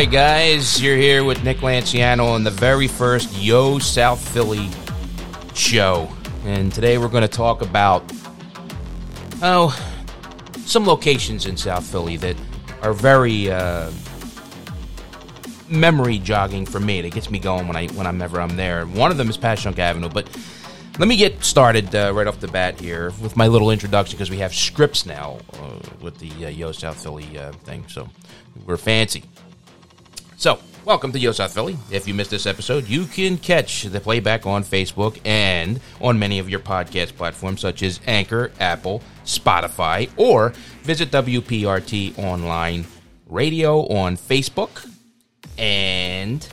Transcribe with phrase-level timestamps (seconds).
[0.00, 4.70] Right, guys, you're here with Nick Lanciano on the very first Yo South Philly
[5.54, 6.08] show.
[6.46, 8.10] And today we're going to talk about,
[9.42, 9.78] oh,
[10.64, 12.34] some locations in South Philly that
[12.80, 13.90] are very uh,
[15.68, 17.02] memory jogging for me.
[17.02, 18.86] That gets me going when I when I'm ever I'm there.
[18.86, 20.30] One of them is Passyunk Avenue, but
[20.98, 24.30] let me get started uh, right off the bat here with my little introduction because
[24.30, 28.08] we have scripts now uh, with the uh, Yo South Philly uh, thing, so
[28.64, 29.24] we're fancy.
[30.40, 31.76] So, welcome to Yo South Philly.
[31.90, 36.38] If you missed this episode, you can catch the playback on Facebook and on many
[36.38, 42.86] of your podcast platforms such as Anchor, Apple, Spotify, or visit WPRT Online
[43.26, 44.90] Radio on Facebook.
[45.58, 46.48] And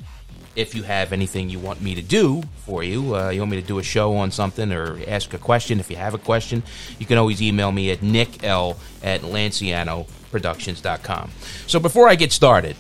[0.58, 3.62] if you have anything you want me to do for you, uh, you want me
[3.62, 6.62] to do a show on something or ask a question, if you have a question,
[7.00, 11.32] you can always email me at nickl at lancianoproductions.com.
[11.68, 12.76] So before I get started,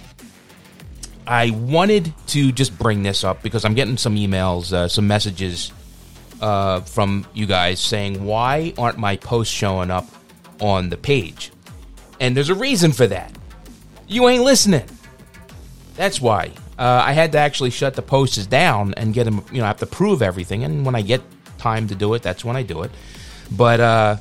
[1.28, 5.73] I wanted to just bring this up because I'm getting some emails, uh, some messages
[6.42, 10.08] uh, from you guys saying, why aren't my posts showing up
[10.61, 11.52] on the page?
[12.22, 13.38] And there's a reason for that.
[14.08, 14.86] You ain't listening.
[15.95, 16.52] That's why.
[16.80, 19.67] Uh, I had to actually shut the posts down and get them, you know, I
[19.67, 20.64] have to prove everything.
[20.64, 21.22] And when I get
[21.58, 22.91] time to do it, that's when I do it.
[23.52, 24.17] But uh,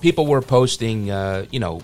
[0.00, 1.82] people were posting, uh, you know,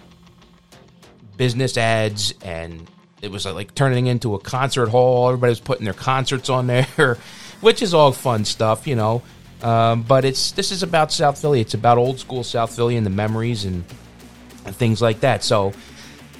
[1.36, 2.88] business ads and
[3.22, 5.28] it was like turning into a concert hall.
[5.28, 7.18] Everybody was putting their concerts on there,
[7.60, 9.22] which is all fun stuff, you know.
[9.62, 11.60] Um, but it's this is about South Philly.
[11.60, 13.84] It's about old school South Philly and the memories and,
[14.66, 15.42] and things like that.
[15.42, 15.72] So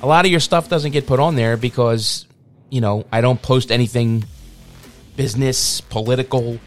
[0.02, 2.26] a lot of your stuff doesn't get put on there because
[2.70, 4.24] you know I don't post anything
[5.16, 6.60] business, political,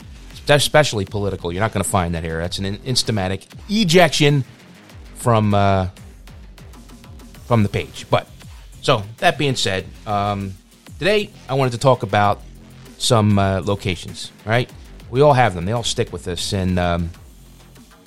[0.48, 1.52] especially political.
[1.52, 2.40] You're not going to find that here.
[2.40, 4.44] That's an instamatic ejection
[5.16, 5.90] from uh,
[7.46, 8.08] from the page.
[8.10, 8.28] But
[8.82, 10.54] so that being said, um,
[10.98, 12.42] today I wanted to talk about
[12.98, 14.32] some uh, locations.
[14.46, 14.72] Right,
[15.10, 15.66] we all have them.
[15.66, 16.54] They all stick with us.
[16.54, 17.10] And um,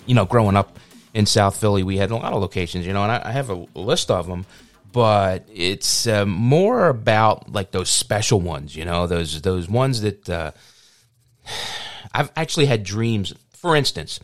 [0.06, 0.78] you know, growing up
[1.14, 2.86] in South Philly, we had a lot of locations.
[2.86, 4.46] You know, and I, I have a list of them.
[4.92, 8.76] But it's uh, more about like those special ones.
[8.76, 10.52] You know, those those ones that uh,
[12.14, 13.32] I've actually had dreams.
[13.52, 14.20] For instance,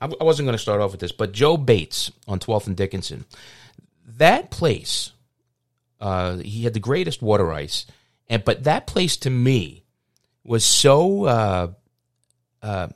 [0.00, 2.76] I, I wasn't going to start off with this, but Joe Bates on 12th and
[2.76, 3.24] Dickinson.
[4.06, 5.10] That place
[6.04, 7.86] uh, he had the greatest water ice,
[8.28, 9.84] and but that place to me
[10.44, 11.72] was so uh,
[12.62, 12.88] uh,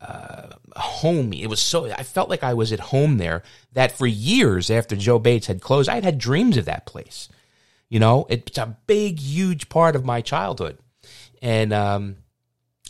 [0.00, 0.46] uh,
[0.76, 1.42] homey.
[1.42, 3.42] It was so I felt like I was at home there.
[3.72, 7.28] That for years after Joe Bates had closed, I had had dreams of that place.
[7.88, 10.78] You know, it's a big, huge part of my childhood,
[11.42, 12.18] and um,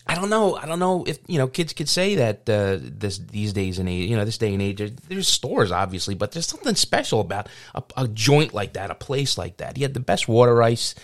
[0.06, 0.56] I don't know.
[0.56, 3.88] I don't know if you know kids could say that uh, this these days and
[3.88, 4.10] age.
[4.10, 7.82] You know, this day and age, there's stores obviously, but there's something special about a,
[7.96, 9.76] a, joint like that, a place like that.
[9.76, 10.94] He had the best water ice.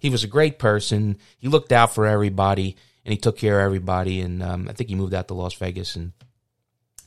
[0.00, 1.18] He was a great person.
[1.38, 4.20] He looked out for everybody, and he took care of everybody.
[4.20, 6.12] And um, I think he moved out to Las Vegas and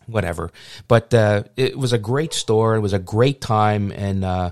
[0.05, 0.51] whatever.
[0.87, 2.75] But uh, it was a great store.
[2.75, 4.51] It was a great time, and uh,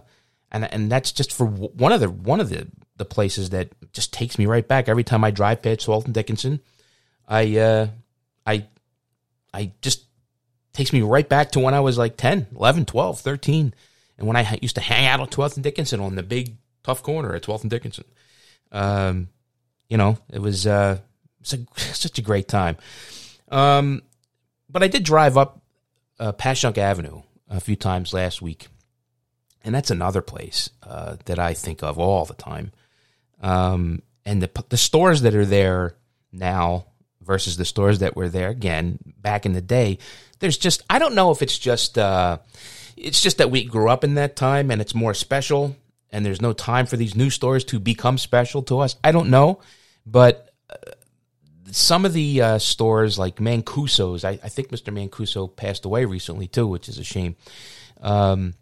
[0.52, 2.68] and and that's just for one of the one of the
[2.98, 6.60] the places that just takes me right back every time I drive past Walton Dickinson.
[7.30, 7.88] I uh,
[8.46, 8.66] I
[9.54, 10.04] I just
[10.74, 13.74] takes me right back to when I was like 10, 11, 12, 13
[14.18, 17.04] and when I used to hang out on 12th and Dickinson on the big tough
[17.04, 18.06] corner at 12th and Dickinson.
[18.72, 19.30] Um,
[19.88, 21.00] you know, it was uh
[21.42, 22.78] it's a, such a great time.
[23.50, 24.04] Um,
[24.70, 25.62] but I did drive up
[26.20, 26.34] uh,
[26.78, 28.68] Avenue a few times last week.
[29.64, 32.72] And that's another place uh, that I think of all the time.
[33.42, 35.96] Um, and the the stores that are there
[36.32, 36.86] now
[37.30, 40.00] versus the stores that were there again back in the day.
[40.40, 42.40] There's just I don't know if it's just uh,
[42.98, 45.76] it's just that we grew up in that time and it's more special
[46.12, 48.96] and there's no time for these new stores to become special to us.
[49.04, 49.62] I don't know,
[50.08, 50.76] but uh,
[51.70, 54.92] some of the uh, stores like Mancuso's, I, I, think Mr.
[54.92, 57.36] Mancuso passed away recently too, which is a shame.
[58.02, 58.56] Um,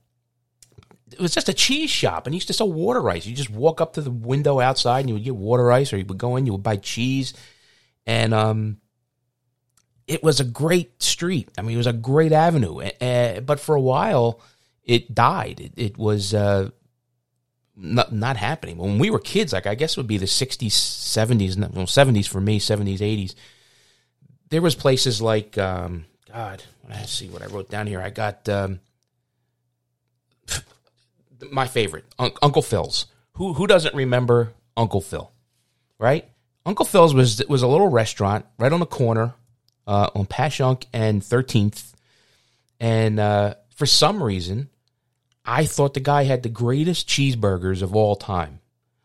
[1.14, 3.26] it was just a cheese shop and he used to sell water ice.
[3.26, 5.98] You just walk up to the window outside and you would get water ice or
[5.98, 7.34] you would go in, you would buy cheese
[8.08, 8.78] and um,
[10.08, 11.50] it was a great street.
[11.58, 12.80] I mean, it was a great avenue.
[12.80, 14.40] Uh, but for a while,
[14.84, 15.60] it died.
[15.60, 16.70] It, it was uh,
[17.76, 18.78] not not happening.
[18.78, 22.28] When we were kids, like I guess it would be the '60s, '70s, well, '70s
[22.28, 23.36] for me, '70s, '80s.
[24.50, 26.64] There was places like um, God.
[26.90, 28.02] Let's see what I wrote down here.
[28.02, 28.80] I got um,
[31.52, 33.08] my favorite, Un- Uncle Phil's.
[33.34, 35.30] Who who doesn't remember Uncle Phil,
[36.00, 36.30] right?
[36.68, 39.34] Uncle Phil's was was a little restaurant right on the corner
[39.88, 41.94] uh, on Passyunk and 13th,
[42.78, 44.70] and uh, for some reason,
[45.46, 48.60] I thought the guy had the greatest cheeseburgers of all time.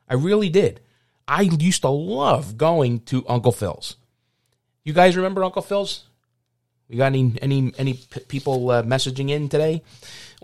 [0.08, 0.80] I really did.
[1.28, 3.94] I used to love going to Uncle Phil's.
[4.82, 6.08] You guys remember Uncle Phil's?
[6.88, 9.84] We got any any any p- people uh, messaging in today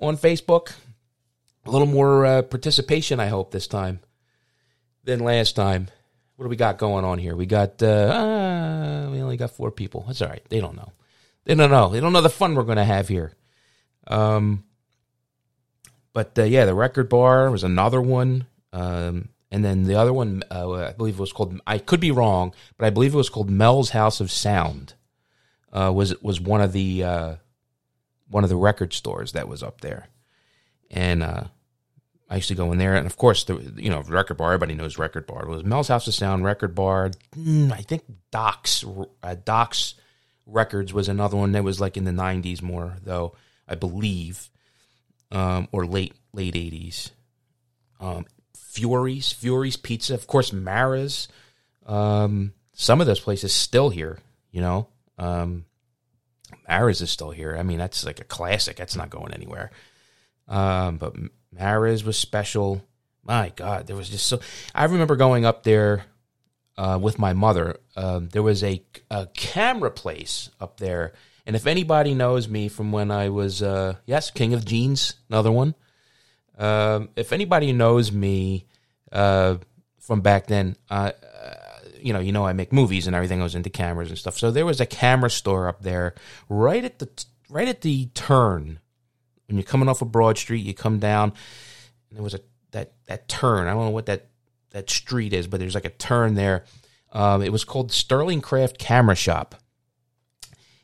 [0.01, 0.73] on Facebook?
[1.67, 3.99] A little more uh, participation, I hope this time
[5.03, 5.89] than last time.
[6.39, 7.35] What do we got going on here?
[7.35, 10.05] We got uh, uh we only got four people.
[10.07, 10.45] That's all right.
[10.49, 10.93] They don't know.
[11.43, 11.89] They don't know.
[11.89, 13.33] They don't know the fun we're going to have here.
[14.07, 14.63] Um,
[16.13, 18.47] but uh, yeah, the record bar was another one.
[18.73, 21.61] Um, and then the other one, uh, I believe it was called.
[21.67, 24.95] I could be wrong, but I believe it was called Mel's House of Sound.
[25.73, 27.35] Uh, was was one of the uh,
[28.31, 30.07] one of the record stores that was up there,
[30.89, 31.45] and uh,
[32.31, 34.53] I used to go in there, and of course, the you know record bar.
[34.53, 35.45] Everybody knows record bar.
[35.45, 37.11] It was Mel's House of Sound, record bar.
[37.37, 38.85] Mm, I think Docs
[39.23, 39.95] uh, Docs
[40.47, 43.35] Records was another one that was like in the '90s more, though
[43.67, 44.51] I believe,
[45.33, 47.11] um, or late late '80s.
[48.01, 51.29] Um, Fury's, Fury's Pizza, of course, Marra's.
[51.87, 54.19] Um, some of those places still here,
[54.53, 54.89] you know.
[55.17, 55.65] Um,
[56.69, 57.57] Marra's is still here.
[57.59, 58.77] I mean, that's like a classic.
[58.77, 59.71] That's not going anywhere.
[60.47, 61.15] Um, but
[61.53, 62.83] Marra's was special.
[63.23, 64.41] My God, there was just so.
[64.75, 66.05] I remember going up there
[66.77, 67.79] uh, with my mother.
[67.97, 71.13] Um, there was a, a camera place up there,
[71.47, 75.53] and if anybody knows me from when I was, uh, yes, King of Jeans, another
[75.53, 75.75] one.
[76.57, 78.67] Um, if anybody knows me
[79.13, 79.59] uh,
[80.01, 81.13] from back then, uh,
[82.01, 84.39] you know, you know, I make movies and everything goes into cameras and stuff.
[84.39, 86.15] So there was a camera store up there,
[86.49, 87.09] right at the
[87.49, 88.81] right at the turn
[89.49, 90.65] when you're coming off of Broad Street.
[90.65, 91.33] You come down,
[92.09, 92.41] and there was a
[92.71, 93.67] that that turn.
[93.67, 94.29] I don't know what that
[94.71, 96.65] that street is, but there's like a turn there.
[97.13, 99.55] Um, it was called Sterling Craft Camera Shop.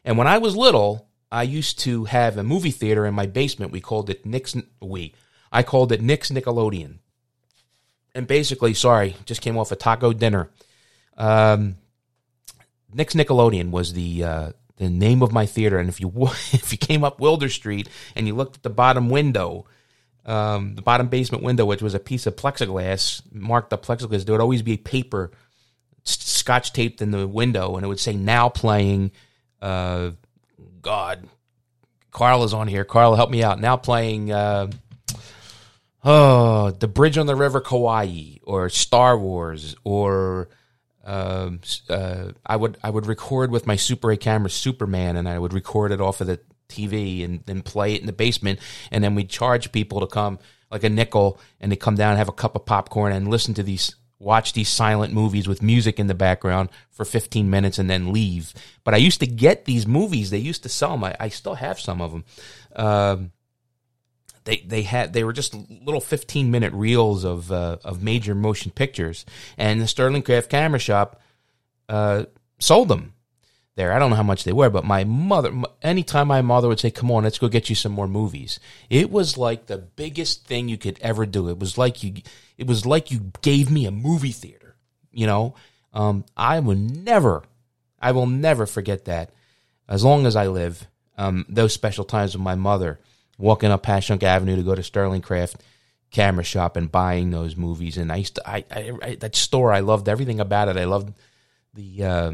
[0.05, 3.73] And when I was little, I used to have a movie theater in my basement.
[3.73, 4.57] We called it Nick's.
[4.81, 5.15] We
[5.53, 6.99] I called it Nick's Nickelodeon.
[8.15, 10.51] And basically, sorry, just came off a taco dinner.
[11.17, 11.77] Um,
[12.93, 16.13] Nick's Nickelodeon was the uh, the name of my theater, and if you
[16.53, 19.67] if you came up Wilder Street and you looked at the bottom window,
[20.27, 24.35] um, the bottom basement window, which was a piece of plexiglass, marked the plexiglass, there
[24.35, 25.31] would always be a paper
[26.05, 29.13] scotch taped in the window, and it would say "Now playing."
[29.63, 30.11] Uh,
[30.83, 31.27] God,
[32.11, 32.85] Carl is on here.
[32.85, 33.61] Carl, help me out.
[33.61, 34.33] Now playing.
[34.33, 34.71] Uh,
[36.05, 40.49] oh, The Bridge on the River Kwai or Star Wars or
[41.05, 45.39] um, uh, I would I would record with my Super 8 camera Superman and I
[45.39, 48.59] would record it off of the TV and then play it in the basement
[48.91, 50.39] and then we'd charge people to come
[50.71, 53.55] like a nickel and they come down and have a cup of popcorn and listen
[53.55, 57.91] to these watch these silent movies with music in the background for 15 minutes and
[57.91, 58.55] then leave.
[58.83, 60.31] But I used to get these movies.
[60.31, 61.05] They used to sell them.
[61.05, 62.25] I, I still have some of them.
[62.75, 63.33] Um,
[64.45, 68.71] they they had they were just little 15 minute reels of uh, of major motion
[68.71, 69.25] pictures,
[69.57, 71.21] and the Sterling Craft Camera Shop
[71.89, 72.25] uh,
[72.59, 73.15] sold them
[73.77, 73.93] there.
[73.93, 75.53] I don't know how much they were, but my mother,
[75.83, 78.61] anytime my mother would say, "Come on, let's go get you some more movies,"
[78.91, 81.49] it was like the biggest thing you could ever do.
[81.49, 82.15] It was like you,
[82.59, 84.77] it was like you gave me a movie theater.
[85.11, 85.55] You know,
[85.95, 87.45] um, I will never,
[88.01, 89.31] I will never forget that.
[89.89, 92.99] As long as I live, um, those special times with my mother
[93.39, 95.63] walking up Passyunk Avenue to go to Sterling Craft
[96.11, 97.97] Camera Shop and buying those movies.
[97.97, 100.77] And I used to, I, I, I that store, I loved everything about it.
[100.77, 101.13] I loved
[101.75, 102.33] the uh,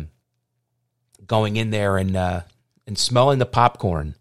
[1.27, 2.43] going in there and uh,
[2.87, 4.15] and smelling the popcorn.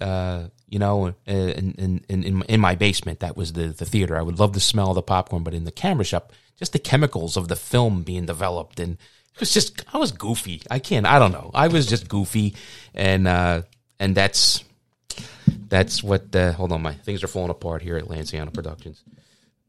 [0.00, 4.16] Uh, you know, in, in in in my basement, that was the the theater.
[4.16, 6.78] I would love the smell of the popcorn, but in the camera shop, just the
[6.78, 8.98] chemicals of the film being developed and
[9.36, 10.62] it was just I was goofy.
[10.70, 11.04] I can't.
[11.04, 11.50] I don't know.
[11.52, 12.54] I was just goofy,
[12.94, 13.62] and uh,
[13.98, 14.64] and that's
[15.46, 16.34] that's what.
[16.34, 19.02] Hold on, my things are falling apart here at Lanciano Productions.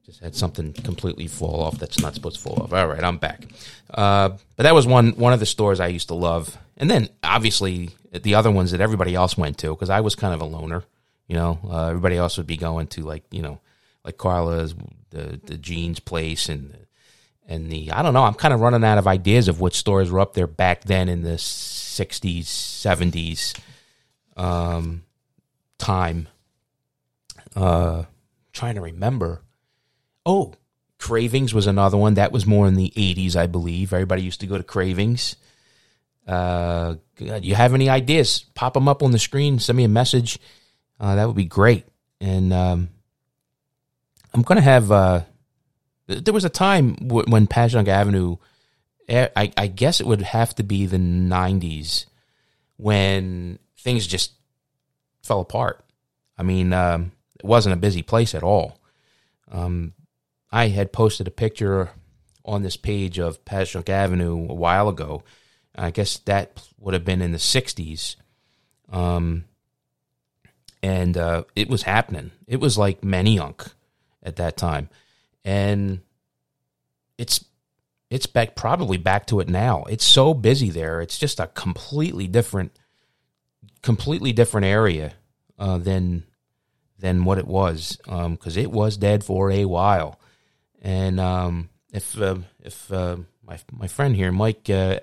[0.05, 2.71] Just had something completely fall off that's not supposed to fall off.
[2.71, 3.43] All right, I'm back.
[3.89, 7.09] Uh, but that was one one of the stores I used to love, and then
[7.23, 10.45] obviously the other ones that everybody else went to because I was kind of a
[10.45, 10.83] loner.
[11.27, 13.59] You know, uh, everybody else would be going to like you know,
[14.05, 14.75] like Carla's
[15.09, 16.77] the the jeans place and
[17.47, 18.23] and the I don't know.
[18.23, 21.09] I'm kind of running out of ideas of what stores were up there back then
[21.09, 23.59] in the '60s, '70s.
[24.37, 25.03] Um,
[25.77, 26.27] time.
[27.55, 28.03] Uh,
[28.53, 29.41] trying to remember.
[30.25, 30.53] Oh,
[30.99, 32.15] Cravings was another one.
[32.15, 33.93] That was more in the 80s, I believe.
[33.93, 35.35] Everybody used to go to Cravings.
[36.27, 38.45] Uh, you have any ideas?
[38.53, 39.59] Pop them up on the screen.
[39.59, 40.39] Send me a message.
[40.99, 41.85] Uh, that would be great.
[42.19, 42.89] And um,
[44.33, 44.91] I'm going to have.
[44.91, 45.21] Uh,
[46.07, 48.37] there was a time w- when Passyunk Avenue,
[49.07, 52.05] eh, I, I guess it would have to be the 90s,
[52.77, 54.31] when things just
[55.27, 55.83] fell apart.
[56.37, 58.79] I mean, um, it wasn't a busy place at all.
[59.51, 59.93] Um,
[60.51, 61.89] I had posted a picture
[62.45, 65.23] on this page of Passyunk Avenue a while ago.
[65.75, 68.15] I guess that would have been in the '60s,
[68.89, 69.45] um,
[70.81, 72.31] and uh, it was happening.
[72.47, 73.73] It was like Manayunk
[74.23, 74.89] at that time,
[75.45, 75.99] and
[77.17, 77.43] it's
[78.09, 79.83] it's back probably back to it now.
[79.83, 81.01] It's so busy there.
[81.01, 82.71] It's just a completely different,
[83.83, 85.13] completely different area
[85.57, 86.23] uh, than
[86.99, 90.19] than what it was because um, it was dead for a while.
[90.81, 94.99] And um, if uh, if uh, my my friend here, Mike, uh,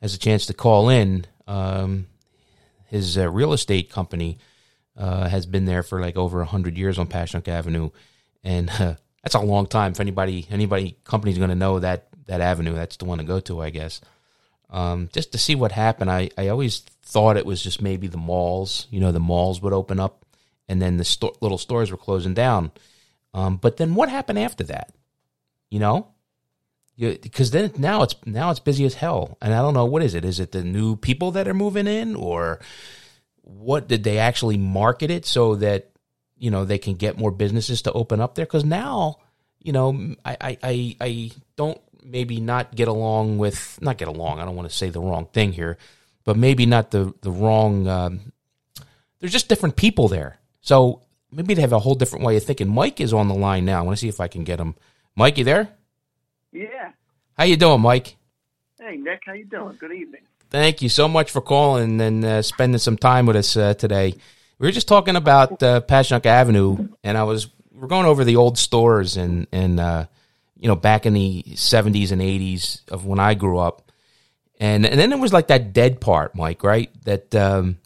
[0.00, 2.06] has a chance to call in, um,
[2.86, 4.38] his uh, real estate company
[4.96, 7.90] uh, has been there for like over hundred years on Passyunk Avenue,
[8.42, 9.92] and that's a long time.
[9.92, 13.40] If anybody anybody company's going to know that that avenue, that's the one to go
[13.40, 14.00] to, I guess.
[14.68, 16.10] Um, just to see what happened.
[16.10, 18.86] I, I always thought it was just maybe the malls.
[18.90, 20.26] You know, the malls would open up,
[20.68, 22.72] and then the sto- little stores were closing down.
[23.32, 24.92] Um, but then what happened after that?
[25.70, 26.08] You know,
[26.96, 30.14] because then now it's now it's busy as hell, and I don't know what is
[30.14, 30.24] it.
[30.24, 32.60] Is it the new people that are moving in, or
[33.42, 35.90] what did they actually market it so that
[36.38, 38.46] you know they can get more businesses to open up there?
[38.46, 39.18] Because now,
[39.60, 44.40] you know, I, I I don't maybe not get along with not get along.
[44.40, 45.76] I don't want to say the wrong thing here,
[46.24, 47.86] but maybe not the the wrong.
[47.88, 48.32] Um,
[49.20, 52.68] there's just different people there, so maybe they have a whole different way of thinking.
[52.68, 53.80] Mike is on the line now.
[53.80, 54.74] I want to see if I can get him.
[55.14, 55.68] Mike, you there?
[56.52, 56.92] Yeah.
[57.36, 58.16] How you doing, Mike?
[58.78, 59.22] Hey, Nick.
[59.26, 59.76] How you doing?
[59.78, 60.22] Good evening.
[60.50, 64.14] Thank you so much for calling and uh, spending some time with us uh, today.
[64.58, 68.58] We were just talking about uh, Avenue, and I was we're going over the old
[68.58, 70.06] stores and and uh,
[70.58, 73.90] you know, back in the 70s and 80s of when I grew up.
[74.58, 76.90] And and then it was like that dead part, Mike, right?
[77.04, 77.78] That um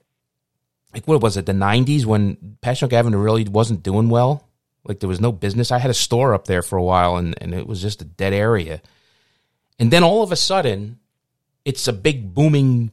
[0.95, 4.49] like what was it, the 90s when Passyunk Avenue really wasn't doing well?
[4.85, 5.71] Like there was no business.
[5.71, 8.05] I had a store up there for a while and, and it was just a
[8.05, 8.81] dead area.
[9.79, 10.99] And then all of a sudden,
[11.65, 12.93] it's a big booming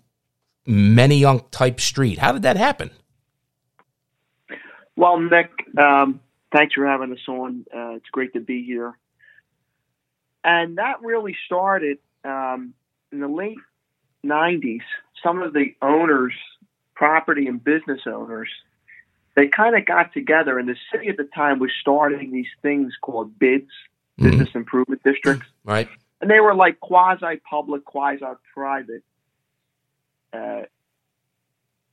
[0.67, 2.19] Manayunk type street.
[2.19, 2.91] How did that happen?
[4.95, 6.19] Well, Nick, um,
[6.51, 7.65] thanks for having us on.
[7.73, 8.97] Uh, it's great to be here.
[10.47, 12.73] And that really started um,
[13.11, 13.57] in the late
[14.25, 14.79] 90s.
[15.21, 16.33] Some of the owners,
[16.95, 18.47] property and business owners,
[19.35, 22.93] they kind of got together, and the city at the time was starting these things
[23.01, 23.67] called BIDs,
[24.17, 24.29] mm-hmm.
[24.29, 25.45] business improvement districts.
[25.65, 25.89] Right.
[26.21, 28.23] And they were like quasi public, quasi
[28.53, 29.03] private
[30.31, 30.61] uh,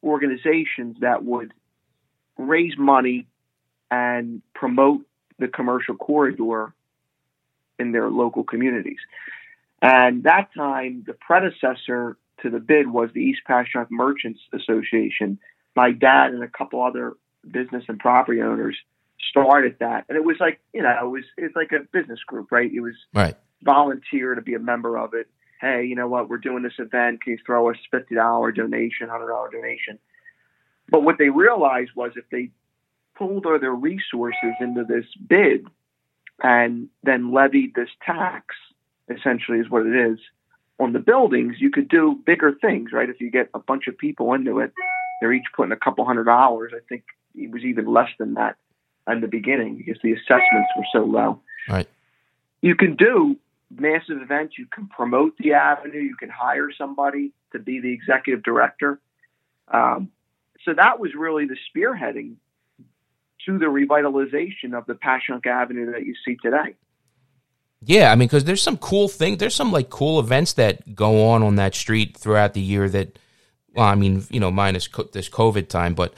[0.04, 1.52] organizations that would
[2.38, 3.26] raise money
[3.90, 5.00] and promote
[5.40, 6.72] the commercial corridor
[7.78, 8.98] in their local communities.
[9.82, 15.38] And that time, the predecessor to the bid was the East Passyunk Merchants Association.
[15.76, 17.14] My dad and a couple other
[17.50, 18.76] business and property owners
[19.30, 22.52] started that, and it was like you know, it was it's like a business group,
[22.52, 22.70] right?
[22.72, 23.36] It was right.
[23.62, 25.28] volunteer to be a member of it.
[25.60, 26.28] Hey, you know what?
[26.28, 27.22] We're doing this event.
[27.22, 29.98] Can you throw us fifty dollar donation, hundred dollar donation?
[30.88, 32.50] But what they realized was if they
[33.16, 35.66] pulled all their resources into this bid,
[36.42, 38.54] and then levied this tax,
[39.08, 40.18] essentially is what it is,
[40.80, 43.08] on the buildings, you could do bigger things, right?
[43.08, 44.72] If you get a bunch of people into it,
[45.20, 46.72] they're each putting a couple hundred dollars.
[46.74, 48.56] I think it was even less than that
[49.08, 51.40] in the beginning because the assessments were so low.
[51.68, 51.88] Right.
[52.60, 53.36] You can do
[53.70, 54.58] massive events.
[54.58, 56.00] You can promote the avenue.
[56.00, 59.00] You can hire somebody to be the executive director.
[59.68, 60.10] Um,
[60.64, 62.36] so that was really the spearheading
[63.46, 66.74] to the revitalization of the Passyunk Avenue that you see today.
[67.86, 69.38] Yeah, I mean, because there's some cool things.
[69.38, 72.88] There's some like cool events that go on on that street throughout the year.
[72.88, 73.18] That,
[73.74, 76.14] well, I mean, you know, minus co- this COVID time, but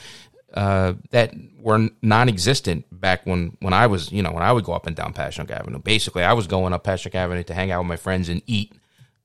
[0.54, 4.73] uh, that were non-existent back when when I was, you know, when I would go
[4.73, 5.80] up and down Passyunk Avenue.
[5.80, 8.73] Basically, I was going up Passyunk Avenue to hang out with my friends and eat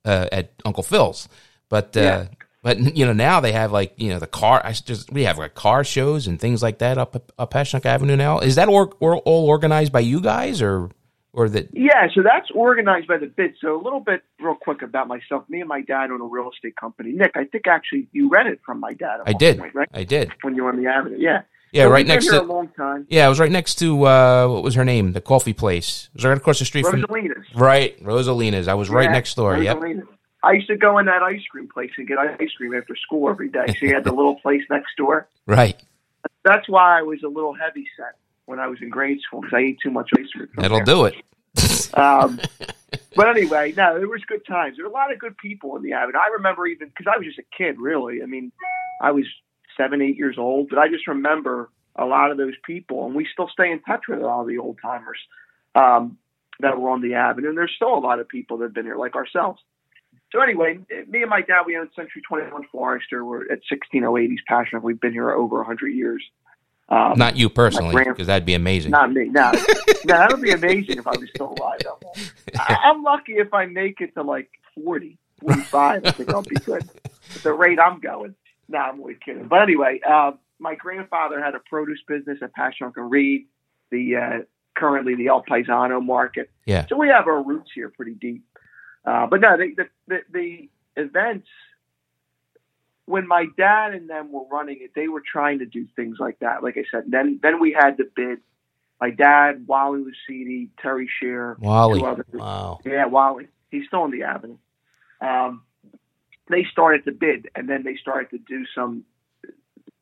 [0.04, 1.30] uh, at Uncle Phil's.
[1.70, 2.26] But uh, yeah.
[2.64, 4.62] But you know now they have like you know the car.
[4.64, 8.16] I just we have like car shows and things like that up up Passyunk Avenue
[8.16, 8.40] now.
[8.40, 10.92] Is that or, or, all organized by you guys or
[11.34, 11.70] or that?
[11.74, 13.56] Yeah, so that's organized by the bid.
[13.60, 15.50] So a little bit real quick about myself.
[15.50, 17.14] Me and my dad own a real estate company.
[17.14, 19.22] Nick, I think actually you read it from my dad.
[19.26, 19.58] I did.
[19.58, 19.90] Point, right?
[19.92, 21.18] I did when you were on the avenue.
[21.20, 21.42] Yeah.
[21.72, 23.08] Yeah, so right next to a long time.
[23.10, 25.14] Yeah, I was right next to uh, what was her name?
[25.14, 26.10] The coffee place.
[26.14, 27.48] It was right across the street Rosalina's.
[27.54, 28.68] from Right, Rosalina's.
[28.68, 29.56] I was right yeah, next door.
[29.56, 29.98] Rosalina's.
[29.98, 30.18] Yep.
[30.44, 33.30] I used to go in that ice cream place and get ice cream after school
[33.30, 33.68] every day.
[33.80, 35.28] So you had the little place next door.
[35.48, 35.76] Right.
[36.46, 39.56] That's why I was a little heavy set when I was in grade school because
[39.58, 40.48] I ate too much ice cream.
[40.56, 40.86] That'll there.
[40.86, 41.94] do it.
[41.98, 42.40] um,
[43.16, 44.78] but anyway, no, there was good times.
[44.78, 46.18] There were a lot of good people in the Avenue.
[46.18, 48.22] I remember even because I was just a kid, really.
[48.22, 48.52] I mean,
[49.02, 49.26] I was
[49.76, 53.28] seven, eight years old, but I just remember a lot of those people, and we
[53.34, 55.20] still stay in touch with all the old timers.
[55.74, 56.18] Um,
[56.62, 57.50] that were on the avenue.
[57.50, 59.60] And there's still a lot of people that have been here, like ourselves.
[60.32, 63.26] So anyway, me and my dad, we own Century 21 Forester.
[63.26, 64.82] We're at 1608 East Passyunk.
[64.82, 66.24] We've been here over 100 years.
[66.88, 68.92] Um, not you personally, because that'd be amazing.
[68.92, 69.26] Not me.
[69.26, 69.62] No, no,
[70.06, 71.80] that would be amazing if I was still alive.
[72.60, 76.06] I, I'm lucky if I make it to like 40, 45.
[76.06, 76.84] I think I'll be good.
[77.36, 78.36] At the rate I'm going.
[78.68, 79.48] No, I'm only kidding.
[79.48, 83.48] But anyway, uh, my grandfather had a produce business at Passyunk and Reed,
[83.90, 84.40] the uh,
[84.76, 86.50] currently the El Paisano market.
[86.66, 86.88] Yeah.
[86.88, 88.44] So we have our roots here pretty deep.
[89.06, 91.48] Uh, but no, the, the, the, events
[93.06, 96.40] when my dad and them were running it, they were trying to do things like
[96.40, 96.64] that.
[96.64, 98.40] Like I said, then then we had the bid.
[99.00, 102.02] My dad, Wally Lucidi, Terry Shear, Wally.
[102.34, 102.80] Wow.
[102.86, 103.48] Yeah, Wally.
[103.72, 104.58] He's still on the avenue.
[105.20, 105.64] Um,
[106.50, 109.04] they started to bid, and then they started to do some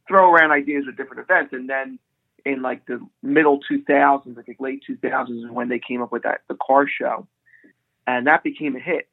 [0.08, 2.00] throw around ideas with different events, and then
[2.46, 6.24] in like the middle 2000s, I think late 2000s, is when they came up with
[6.24, 7.28] that the car show,
[8.18, 9.08] and that became a hit.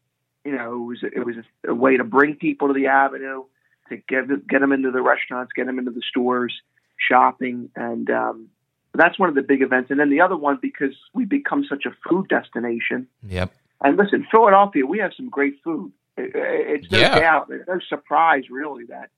[0.44, 1.36] You know, it was it was
[1.66, 3.44] a, way to bring people to the avenue
[3.88, 6.54] to get get them into the restaurants, get them into the stores,
[6.96, 8.48] shopping, and um,
[8.94, 9.90] that's one of the big events.
[9.90, 13.08] And then the other one because we become such a food destination.
[13.26, 13.52] Yep.
[13.82, 15.92] And listen, Philadelphia, we have some great food.
[16.16, 17.18] It, it's no Yeah.
[17.18, 19.10] doubt, it's no surprise really that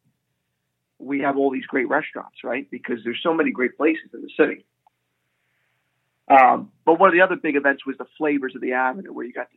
[0.98, 2.68] we have all these great restaurants, right?
[2.70, 4.64] Because there's so many great places in the city.
[6.28, 9.24] Um, but one of the other big events was the Flavors of the Avenue, where
[9.24, 9.56] you got to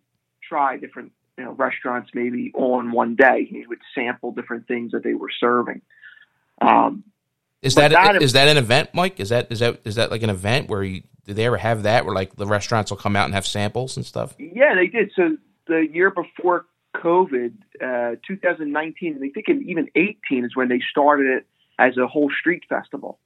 [0.51, 3.47] try different you know restaurants maybe all in one day.
[3.49, 5.81] He would sample different things that they were serving.
[6.61, 7.03] Um,
[7.61, 9.19] Is that that- is that an event, Mike?
[9.19, 11.83] Is that is that is that like an event where you do they ever have
[11.83, 14.35] that where like the restaurants will come out and have samples and stuff?
[14.37, 15.11] Yeah, they did.
[15.15, 20.67] So the year before COVID, uh, 2019, and I think in even 18 is when
[20.67, 21.45] they started it
[21.79, 23.17] as a whole street festival.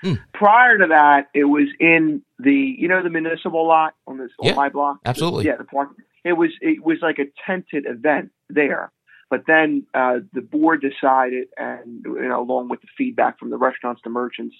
[0.00, 0.14] Hmm.
[0.32, 4.50] Prior to that, it was in the you know the municipal lot on this Yeah,
[4.52, 4.98] on my block.
[5.04, 5.44] absolutely.
[5.46, 5.90] Yeah, the park.
[6.24, 8.92] It was it was like a tented event there.
[9.30, 13.56] But then uh, the board decided, and you know, along with the feedback from the
[13.56, 14.54] restaurants, the merchants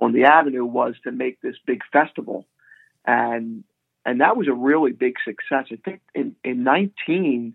[0.00, 2.46] on the avenue, was to make this big festival,
[3.06, 3.62] and
[4.04, 5.66] and that was a really big success.
[5.70, 7.54] I think in in 19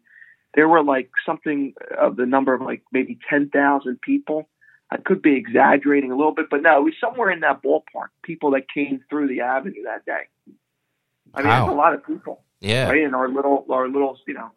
[0.56, 4.48] there were like something of the number of like maybe 10,000 people.
[4.92, 8.10] I could be exaggerating a little bit, but no, it was somewhere in that ballpark.
[8.24, 10.28] People that came through the avenue that day.
[11.34, 11.66] I mean, Wow.
[11.66, 12.90] it's a lot of people Yeah.
[12.90, 14.50] right in our little our little you know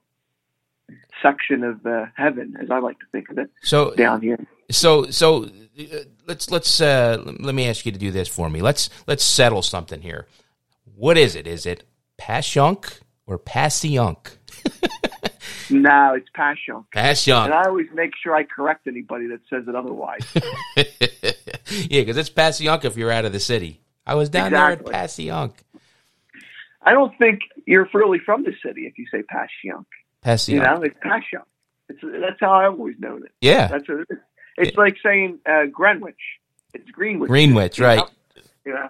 [1.22, 4.38] section of uh, heaven, as I like to think of it, So down here.
[4.70, 5.84] so so uh,
[6.26, 8.62] let's let's uh, let me ask you to do this for me.
[8.62, 10.26] Let's let's settle something here.
[10.94, 11.46] What is it?
[11.46, 11.82] Is it
[12.18, 14.36] Passyunk or Passyunk?
[15.68, 16.84] No, it's Passion.
[16.94, 17.46] Passyunk.
[17.46, 20.20] And I always make sure I correct anybody that says it otherwise.
[20.76, 23.80] yeah, because it's Passyunk if you're out of the city.
[24.06, 24.92] I was down Exactly.
[24.92, 25.52] there at Passyunk.
[26.86, 29.84] I don't think you're really from the city if you say Passion.
[30.24, 30.48] Passyunk.
[30.48, 31.40] You know, it's Passion.
[31.88, 33.32] It's that's how I've always known it.
[33.40, 33.66] Yeah.
[33.66, 34.18] That's what it is.
[34.56, 36.14] It's like saying uh, Greenwich.
[36.72, 37.28] It's Greenwich.
[37.28, 37.98] Greenwich, right.
[37.98, 38.08] know?
[38.64, 38.88] You know?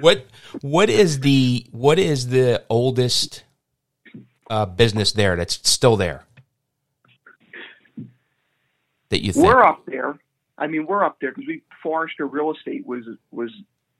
[0.00, 0.26] What
[0.60, 3.44] what is the what is the oldest
[4.48, 6.24] uh, business there that's still there?
[9.10, 9.46] That you think?
[9.46, 10.18] We're up there.
[10.58, 13.50] I mean, we're up there because we Forrester Real Estate was was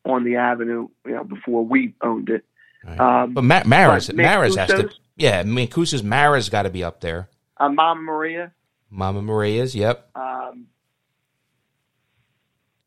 [0.05, 2.45] on the avenue, you know, before we owned it.
[2.85, 2.99] Right.
[2.99, 5.43] Um, but Ma- Marra's but Marra's has to yeah.
[5.43, 7.29] Mancuso's Marra's got to be up there.
[7.59, 8.53] uh, Mama Maria,
[8.89, 10.11] Mama Maria's, yep.
[10.15, 10.67] um,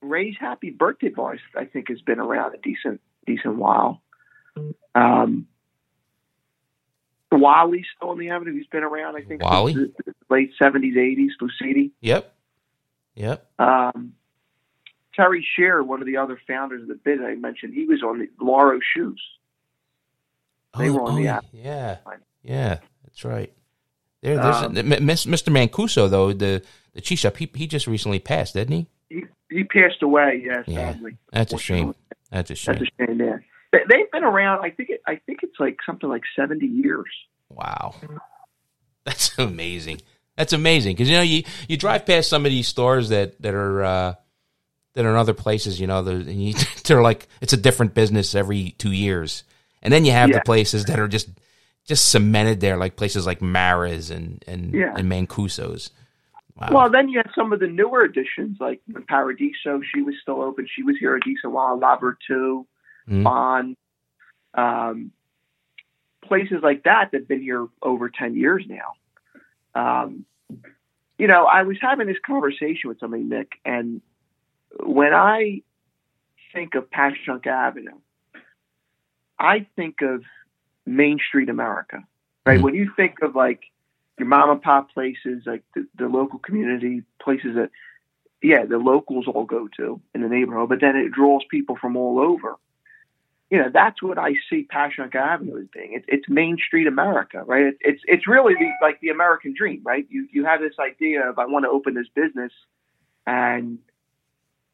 [0.02, 4.02] Ray's Happy Birthday Bars, I think, has been around a decent decent while.
[4.96, 5.48] Um,
[7.32, 8.54] Wally's still on the avenue.
[8.56, 9.74] He's been around, I think, Wally?
[9.74, 9.92] the
[10.30, 11.32] late seventies, eighties.
[11.42, 11.92] Lucidi.
[12.02, 12.34] Yep.
[13.16, 13.52] Yep.
[13.60, 14.14] Um,
[15.16, 18.20] Terry Shear, one of the other founders of the bid I mentioned, he was on
[18.20, 19.22] the Laro Shoes.
[20.78, 21.46] They were on the app.
[21.52, 21.98] Yeah.
[22.44, 22.80] Yeah.
[23.04, 23.52] That's right.
[24.22, 25.50] There, there's Um, M- Miss- Mr.
[25.52, 27.38] Mancuso though the the cheese shop.
[27.38, 28.88] He he just recently passed, didn't he?
[29.10, 30.94] He, he passed away, yeah, Yeah.
[30.94, 31.18] sadly.
[31.32, 31.94] That's a shame.
[32.32, 32.76] That's a shame.
[32.76, 33.20] That's a shame.
[33.20, 33.38] Yeah,
[33.72, 34.64] they, they've been around.
[34.64, 34.90] I think.
[34.92, 37.10] It, I think it's like something like seventy years.
[37.50, 37.96] Wow,
[39.06, 40.02] that's amazing.
[40.38, 43.54] That's amazing because you know you you drive past some of these stores that that
[43.54, 44.14] are uh,
[44.94, 45.80] that are in other places.
[45.80, 46.54] You know, they're, and you,
[46.86, 49.44] they're like it's a different business every two years,
[49.84, 50.38] and then you have Yeah.
[50.40, 51.30] the places that are just
[51.86, 54.96] just cemented there, like places like Marra's and and Yeah.
[54.98, 55.92] and Mancuso's.
[56.56, 56.70] Wow.
[56.72, 59.82] Well, then you have some of the newer additions, like Paradiso.
[59.94, 60.68] She was still open.
[60.74, 61.78] She was here a decent while.
[61.78, 62.66] La Virtu,
[63.10, 63.24] Mhm.
[63.24, 63.76] Bond,
[64.54, 65.12] um,
[66.22, 68.94] places like that that've been here over ten years now.
[69.76, 70.26] Um,
[71.18, 74.02] you know, I was having this conversation with somebody, Nick, and
[74.80, 75.64] when I
[76.54, 77.98] think of Passyunk Avenue,
[79.44, 80.24] I think of
[80.86, 82.04] Main Street America,
[82.46, 82.60] right?
[82.60, 82.64] Mhm.
[82.64, 83.62] When you think of like
[84.18, 87.70] your mom and pop places, like the, the local community places that,
[88.42, 91.96] yeah, the locals all go to in the neighborhood, but then it draws people from
[91.98, 92.56] all over.
[93.50, 95.94] You know, that's what I see Passyunk Avenue as being.
[95.94, 97.66] It's, it's Main Street America, right?
[97.68, 100.08] It's it's, it's really the, like the American dream, right?
[100.10, 102.52] You you have this idea of I want to open this business,
[103.28, 103.78] and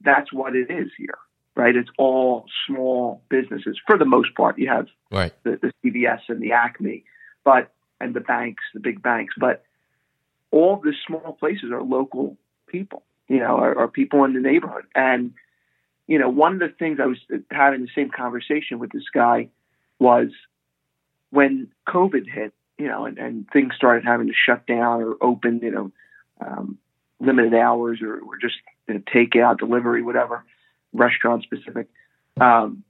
[0.01, 1.17] that's what it is here,
[1.59, 1.75] right?
[1.75, 4.57] It's all small businesses for the most part.
[4.57, 5.33] You have Right.
[5.43, 7.03] the, the CVS and the Acme,
[7.43, 9.65] but and the banks, the big banks, but
[10.51, 14.85] all the small places are local people, you know, are, are people in the neighborhood.
[14.95, 15.33] And
[16.07, 17.19] you know, one of the things I was
[17.51, 19.49] having the same conversation with this guy
[19.99, 20.29] was
[21.29, 25.59] when COVID hit, you know, and, and things started having to shut down or open,
[25.61, 25.91] you know,
[26.39, 26.77] um,
[27.19, 28.55] limited hours or, or just
[28.87, 30.45] you know, takeout, delivery, whatever,
[30.93, 31.87] restaurant specific.
[32.39, 32.83] Um,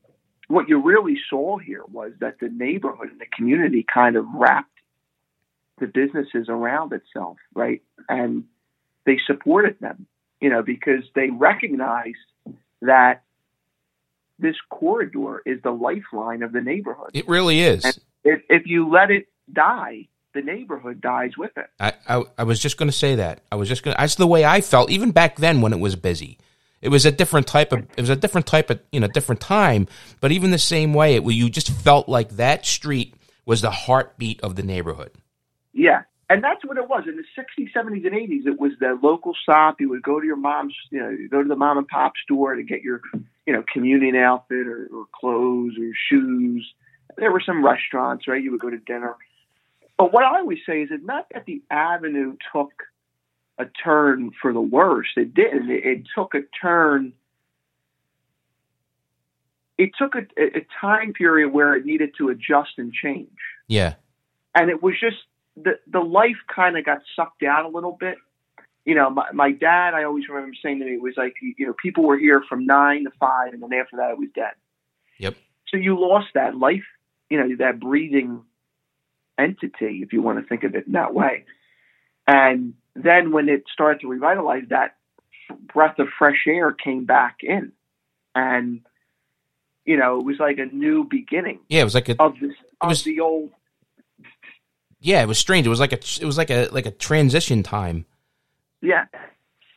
[0.47, 4.69] what you really saw here was that the neighborhood and the community kind of wrapped
[5.79, 7.81] the businesses around itself, right?
[8.07, 8.45] And
[9.05, 10.07] they supported them,
[10.41, 12.17] you know, because they recognized
[12.81, 13.23] that
[14.39, 17.12] this corridor is the lifeline of the neighborhood.
[17.13, 17.85] It really is.
[18.23, 21.67] If, if you let it die, the neighborhood dies with it.
[21.79, 23.41] I, I I was just going to say that.
[23.51, 23.95] I was just going.
[23.95, 26.38] to That's the way I felt even back then when it was busy.
[26.81, 27.79] It was a different type of.
[27.97, 29.87] It was a different type of you know different time.
[30.21, 33.13] But even the same way, it you just felt like that street
[33.45, 35.11] was the heartbeat of the neighborhood.
[35.73, 36.03] Yeah.
[36.29, 37.05] And that's what it was.
[37.07, 39.81] In the 60s, 70s, and 80s, it was the local stop.
[39.81, 42.13] You would go to your mom's, you know, you go to the mom and pop
[42.23, 43.01] store to get your,
[43.47, 46.71] you know, communion outfit or, or clothes or shoes.
[47.17, 48.41] There were some restaurants, right?
[48.41, 49.15] You would go to dinner.
[49.97, 52.71] But what I always say is it's not that the avenue took
[53.60, 55.10] a turn for the worse.
[55.17, 55.69] It didn't.
[55.69, 57.13] It, it took a turn.
[59.78, 63.30] It took a, a time period where it needed to adjust and change
[63.67, 63.95] Yeah.
[64.56, 65.17] and it was just
[65.56, 68.17] the the life kind of got sucked out a little bit.
[68.86, 71.67] You know, my, my dad, I always remember saying to me, it was like, you
[71.67, 74.54] know, people were here from nine to five, and then after that, it was dead.
[75.17, 75.36] Yep.
[75.67, 76.86] So you lost that life,
[77.30, 78.41] you know, that breathing
[79.38, 81.45] entity, if you want to think of it in that way.
[82.26, 84.95] And then when it started to revitalize, that
[85.73, 87.71] breath of fresh air came back in,
[88.36, 88.82] and
[89.86, 91.82] you know, it was like a new beginning Yeah.
[91.82, 92.21] It was like a.
[92.21, 93.49] of this of was- the old
[94.99, 95.21] Yeah.
[95.23, 95.65] It was strange.
[95.65, 95.97] It was like a.
[95.97, 98.06] It was like a like a transition time.
[98.82, 99.06] yeah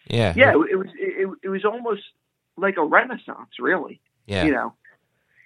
[0.08, 0.34] Yeah.
[0.36, 2.02] yeah, it, it was it, it was almost
[2.56, 4.00] like a renaissance, really.
[4.26, 4.44] Yeah.
[4.44, 4.74] You know,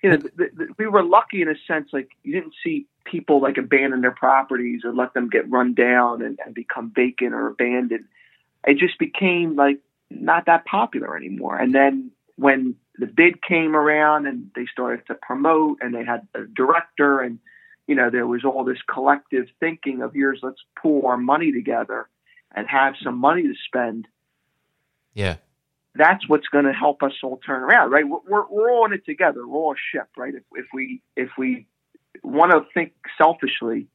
[0.02, 1.90] you know, the, the, we were lucky in a sense.
[1.92, 6.22] Like you didn't see people like abandon their properties or let them get run down
[6.22, 8.04] and, and become vacant or abandoned.
[8.66, 9.78] It just became like
[10.10, 11.56] not that popular anymore.
[11.56, 16.26] And then when the bid came around and they started to promote and they had
[16.34, 17.38] a director and
[17.86, 22.08] you know there was all this collective thinking of here's let's pool our money together
[22.54, 24.06] and have some money to spend
[25.14, 25.36] Yeah.
[25.94, 28.06] that's what's going to help us all turn around, right?
[28.08, 29.46] We're, we're, we're all in it together.
[29.46, 30.34] We're all a ship, right?
[30.34, 31.66] If, if we if we
[32.22, 33.86] want to think selfishly,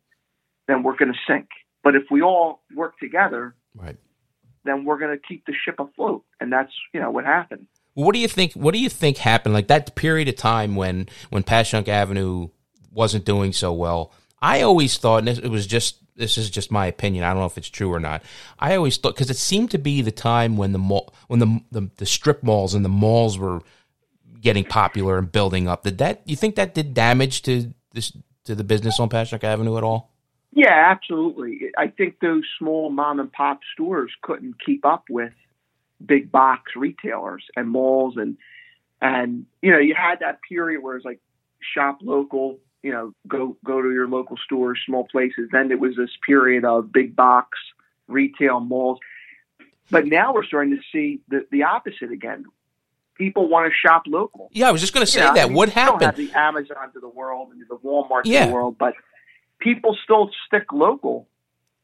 [0.68, 1.48] then we're going to sink.
[1.84, 3.98] But if we all work together, Right.
[4.66, 7.68] then we're going to keep the ship afloat, and that's you know what happened.
[7.94, 8.54] What do you think?
[8.54, 9.54] What do you think happened?
[9.54, 12.50] Like that period of time when when Passyunk Avenue
[12.92, 14.14] wasn't doing so well.
[14.42, 17.24] I always thought, and it was just this is just my opinion.
[17.24, 18.24] I don't know if it's true or not.
[18.60, 21.62] I always thought because it seemed to be the time when the mall, when the,
[21.72, 23.62] the the strip malls and the malls were
[24.40, 25.84] getting popular and building up.
[25.84, 26.22] Did that?
[26.26, 30.12] You think that did damage to this to the business on Patrick Avenue at all?
[30.54, 31.72] Yeah, absolutely.
[31.78, 35.34] I think those small mom and pop stores couldn't keep up with
[36.06, 38.38] big box retailers and malls and
[39.02, 41.20] and you know you had that period where it's like
[41.76, 45.96] shop local you know go go to your local stores small places then it was
[45.96, 47.58] this period of big box
[48.08, 48.98] retail malls
[49.92, 52.46] but now we're starting to see the the opposite again
[53.22, 55.48] people want to shop local Yeah, I was just going to say know, I that.
[55.50, 56.16] mean, what happened?
[56.16, 58.44] the Amazons of the world and the Walmart Yeah.
[58.44, 58.94] of the world, but
[59.60, 61.28] people still stick local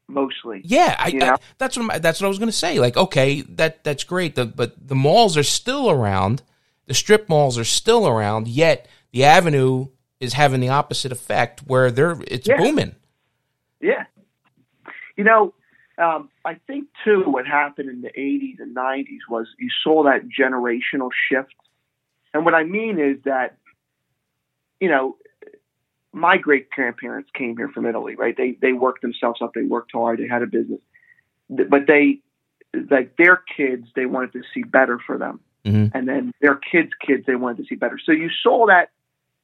[0.08, 0.62] mostly.
[0.64, 2.80] Yeah, I, I, that's what I'm- that's what I was going to say.
[2.80, 6.42] Like, okay, that that's great, the, but the malls are still around.
[6.86, 8.48] The strip malls are still around.
[8.48, 9.88] Yet the avenue
[10.20, 12.56] is having the opposite effect, where they're it's Yeah.
[12.56, 12.94] booming.
[13.80, 14.04] Yeah.
[15.16, 15.52] You know,
[15.98, 20.22] um, I think too what happened in the 80s and 90s was you saw that
[20.28, 21.54] generational shift.
[22.32, 23.56] And what I mean is that,
[24.80, 25.16] you know,
[26.12, 28.36] my great grandparents came here from Italy, right?
[28.36, 30.80] They they worked themselves up, they worked hard, they had a business,
[31.50, 32.20] but they
[32.90, 35.90] like their kids, they wanted to see better for them, Mhm.
[35.94, 37.98] and then their kids' kids, they wanted to see better.
[37.98, 38.90] So you saw that.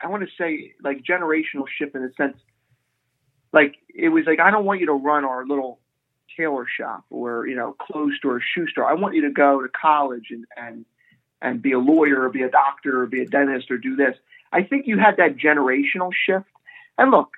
[0.00, 2.36] I want to say like generational shift in a sense
[3.54, 5.78] like it was like I don't want you to run our little
[6.36, 8.84] tailor shop or you know clothes store, shoe store.
[8.84, 10.84] I want you to go to college and and
[11.42, 14.16] and be a lawyer or be a doctor or be a dentist or do this.
[14.52, 16.46] I think you had that generational shift.
[16.96, 17.32] And look,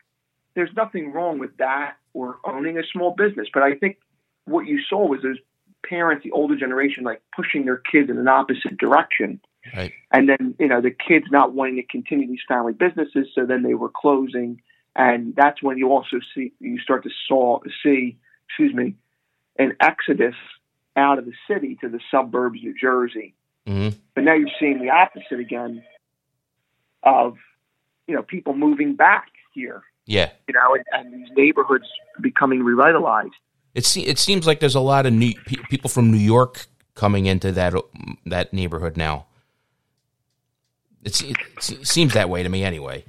[0.54, 3.98] there's nothing wrong with that or owning a small business, but I think
[4.44, 5.38] what you saw was those
[5.84, 9.40] parents, the older generation, like pushing their kids in an opposite direction.
[9.74, 9.92] Right.
[10.12, 13.62] And then, you know, the kids not wanting to continue these family businesses, so then
[13.62, 14.60] they were closing.
[14.94, 18.16] And that's when you also see you start to saw see,
[18.56, 18.94] excuse me,
[19.58, 20.34] an exodus
[20.96, 23.34] out of the city to the suburbs, New Jersey.
[23.66, 23.98] Mm-hmm.
[24.14, 25.82] But now you're seeing the opposite again
[27.02, 27.36] of,
[28.06, 30.30] you know, people moving back here, Yeah.
[30.48, 31.84] you know, and, and these neighborhoods
[32.20, 33.34] becoming revitalized.
[33.74, 36.66] It se- it seems like there's a lot of new pe- people from New York
[36.94, 37.74] coming into that
[38.24, 39.26] that neighborhood now.
[41.04, 41.34] It, se-
[41.82, 43.04] seems that way to me anyway.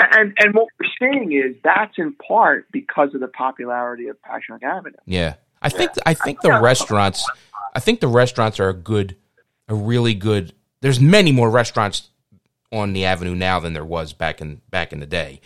[0.00, 4.62] And and what we're seeing is that's in part because of the popularity of Passyunk
[4.62, 4.96] Avenue.
[5.04, 5.34] Yeah.
[5.62, 7.28] I think I think the restaurants
[7.74, 9.16] I think the restaurants are a good
[9.68, 12.08] a really good there's many more restaurants
[12.72, 15.40] on the avenue now than there was back in back in the day.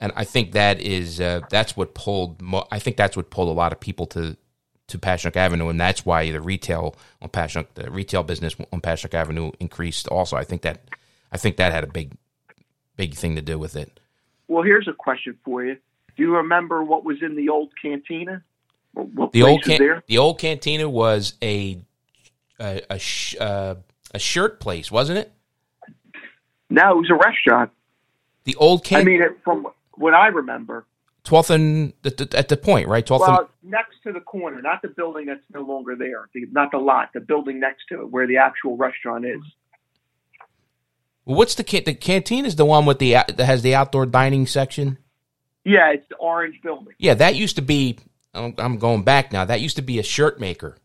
[0.00, 3.48] And I think that is uh, that's what pulled mo- I think that's what pulled
[3.48, 4.36] a lot of people to
[4.88, 9.12] to Passyunk Avenue and that's why the retail on Passyunk the retail business on Passyunk
[9.12, 10.36] Avenue increased also.
[10.36, 10.88] I think that
[11.30, 12.16] I think that had a big
[12.98, 13.98] big thing to do with it.
[14.48, 15.74] Well, here's a question for you.
[16.16, 18.42] Do you remember what was in the old cantina?
[18.92, 20.02] What, The old can- there?
[20.06, 21.78] the old cantina was a
[22.60, 23.76] a a, sh- uh,
[24.12, 25.32] a shirt place, wasn't it?
[26.68, 27.70] No, it was a restaurant.
[28.44, 30.84] The old I mean, it, from what I remember,
[31.22, 33.04] twelfth and at the, at the point, right?
[33.06, 33.28] Twelfth.
[33.28, 36.78] well, next to the corner, not the building that's no longer there, the, not the
[36.78, 39.40] lot, the building next to it, where the actual restaurant is.
[41.36, 42.44] What's the can- the canteen?
[42.46, 44.98] Is the one with the that has the outdoor dining section?
[45.64, 46.94] Yeah, it's the orange building.
[46.98, 47.98] Yeah, that used to be.
[48.34, 49.44] I'm, I'm going back now.
[49.44, 50.76] That used to be a shirt maker.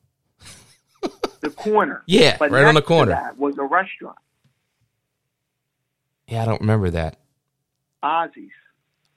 [1.41, 2.03] The corner.
[2.08, 3.12] Yeah, But right on the corner.
[3.12, 4.17] that was a restaurant,
[6.27, 7.17] Yeah, I don't remember that.
[8.03, 8.51] Ozzy's.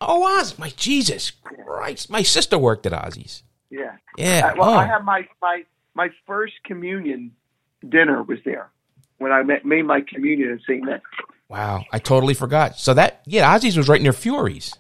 [0.01, 2.11] Oh, Oz, my Jesus Christ!
[2.11, 3.43] My sister worked at Ozzy's.
[3.71, 3.97] Yeah.
[4.19, 4.51] Yeah.
[4.53, 4.75] Uh, well, oh.
[4.75, 7.33] I had my, my my first communion
[7.89, 8.71] dinner was there
[9.19, 10.85] when I met, made my communion and St.
[10.87, 11.03] that.
[11.49, 12.79] wow, I totally forgot.
[12.79, 14.75] So that yeah, Ozzy's was right near Fury's.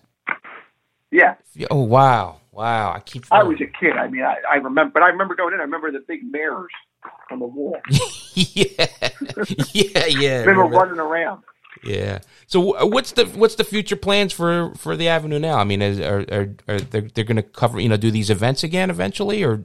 [1.10, 1.36] Yeah,
[1.70, 2.92] Oh wow, wow!
[2.92, 3.24] I keep.
[3.30, 3.92] I was a kid.
[3.92, 5.60] I mean, I, I remember, but I remember going in.
[5.60, 6.72] I remember the big mirrors
[7.30, 7.80] on the wall.
[8.34, 8.86] yeah,
[9.72, 10.44] yeah, yeah.
[10.44, 11.42] They were running around.
[11.82, 12.18] Yeah.
[12.46, 15.56] So what's the what's the future plans for for the avenue now?
[15.56, 18.28] I mean, is, are are, are they they're going to cover you know do these
[18.28, 19.64] events again eventually, or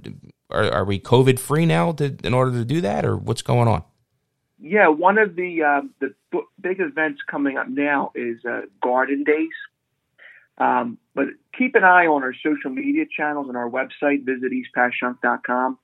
[0.49, 3.67] are, are we COVID free now to, in order to do that, or what's going
[3.67, 3.83] on?
[4.61, 9.23] Yeah, one of the um, the b- big events coming up now is uh, Garden
[9.23, 9.49] Days.
[10.57, 14.23] Um, but keep an eye on our social media channels and our website.
[14.25, 15.79] Visit eastpassyunk.com.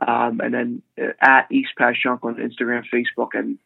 [0.00, 3.58] Um, and then uh, at East Passyunk on Instagram, Facebook, and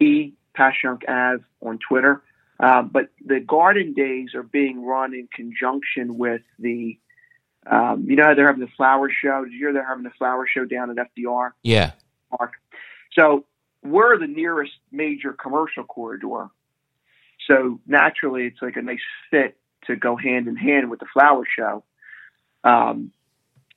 [0.00, 2.22] E Passyunk Ave on Twitter.
[2.60, 6.98] Um, but the Garden Days are being run in conjunction with the,
[7.70, 9.44] um, you know, they're having the flower show.
[9.44, 11.52] Did you hear they're having the flower show down at FDR?
[11.62, 11.92] Yeah.
[12.36, 12.54] Park.
[13.12, 13.44] So
[13.82, 16.50] we're the nearest major commercial corridor.
[17.46, 18.98] So naturally, it's like a nice
[19.30, 21.84] fit to go hand in hand with the flower show.
[22.64, 23.12] Um,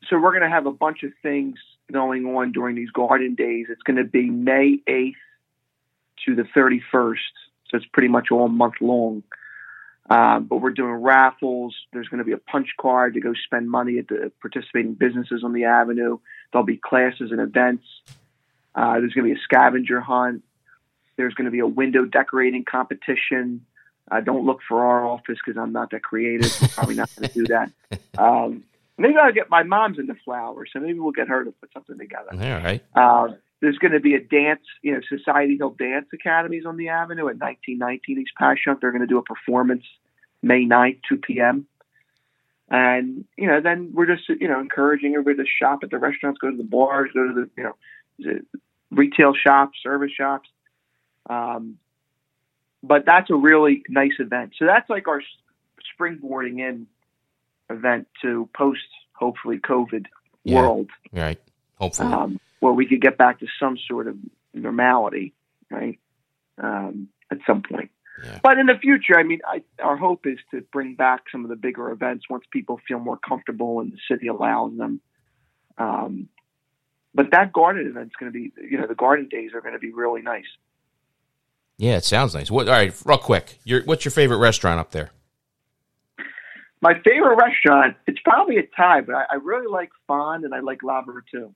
[0.09, 1.57] so we're going to have a bunch of things
[1.91, 3.67] going on during these garden days.
[3.69, 5.13] It's going to be May 8th
[6.25, 7.17] to the 31st.
[7.69, 9.23] So it's pretty much all month long.
[10.09, 11.75] Um, but we're doing raffles.
[11.93, 15.43] There's going to be a punch card to go spend money at the participating businesses
[15.43, 16.17] on the avenue.
[16.51, 17.85] There'll be classes and events.
[18.75, 20.43] Uh, there's going to be a scavenger hunt.
[21.17, 23.65] There's going to be a window decorating competition.
[24.09, 26.51] Uh, don't look for our office because I'm not that creative.
[26.73, 27.71] Probably not going to do that.
[28.17, 28.65] Um,
[28.97, 31.97] maybe I'll get my mom's into flowers, so maybe we'll get her to put something
[31.97, 32.29] together.
[32.33, 32.83] All right.
[32.93, 36.89] Uh, there's going to be a dance, you know, Society Hill Dance Academies on the
[36.89, 38.81] Avenue at 1919 East Passyunk.
[38.81, 39.83] They're going to do a performance
[40.41, 41.67] May 9th, 2 p.m.
[42.69, 46.39] And, you know, then we're just, you know, encouraging everybody to shop at the restaurants,
[46.39, 47.75] go to the bars, go to the, you know,
[48.89, 50.49] retail shops, service shops.
[51.29, 51.77] Um,
[52.83, 54.53] but that's a really nice event.
[54.57, 55.21] So that's like our
[55.99, 56.87] springboarding in
[57.69, 58.81] event to post,
[59.13, 60.07] hopefully, COVID
[60.43, 60.61] Yeah.
[60.61, 61.39] world Right.
[61.75, 62.11] Hopefully.
[62.11, 64.17] um, where we could get back to some sort of
[64.53, 65.33] normality,
[65.69, 65.99] right?
[66.57, 67.91] Um, at some point.
[68.23, 68.39] Yeah.
[68.43, 71.49] But in the future, I mean, I, our hope is to bring back some of
[71.49, 75.01] the bigger events once people feel more comfortable and the city allows them.
[75.77, 76.27] Um,
[77.13, 79.79] but that garden event's going to be, you know, the garden days are going to
[79.79, 80.45] be really nice.
[81.77, 82.49] yeah, it sounds nice.
[82.51, 82.67] What?
[82.67, 83.59] All right, real quick.
[83.63, 85.11] Your what's your favorite restaurant up there?
[86.81, 90.61] My favorite restaurant, it's probably a tie, but I, I really like Fond and I
[90.61, 91.53] like Le Virtù.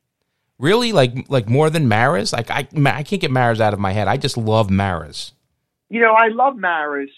[0.59, 2.31] Really, like like more than Marra's?
[2.31, 4.07] Like I I can't get Marra's out of my head.
[4.07, 5.33] I just love Marra's.
[5.89, 7.09] You know, I love Marra's.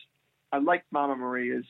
[0.51, 1.65] I like Mama Maria's.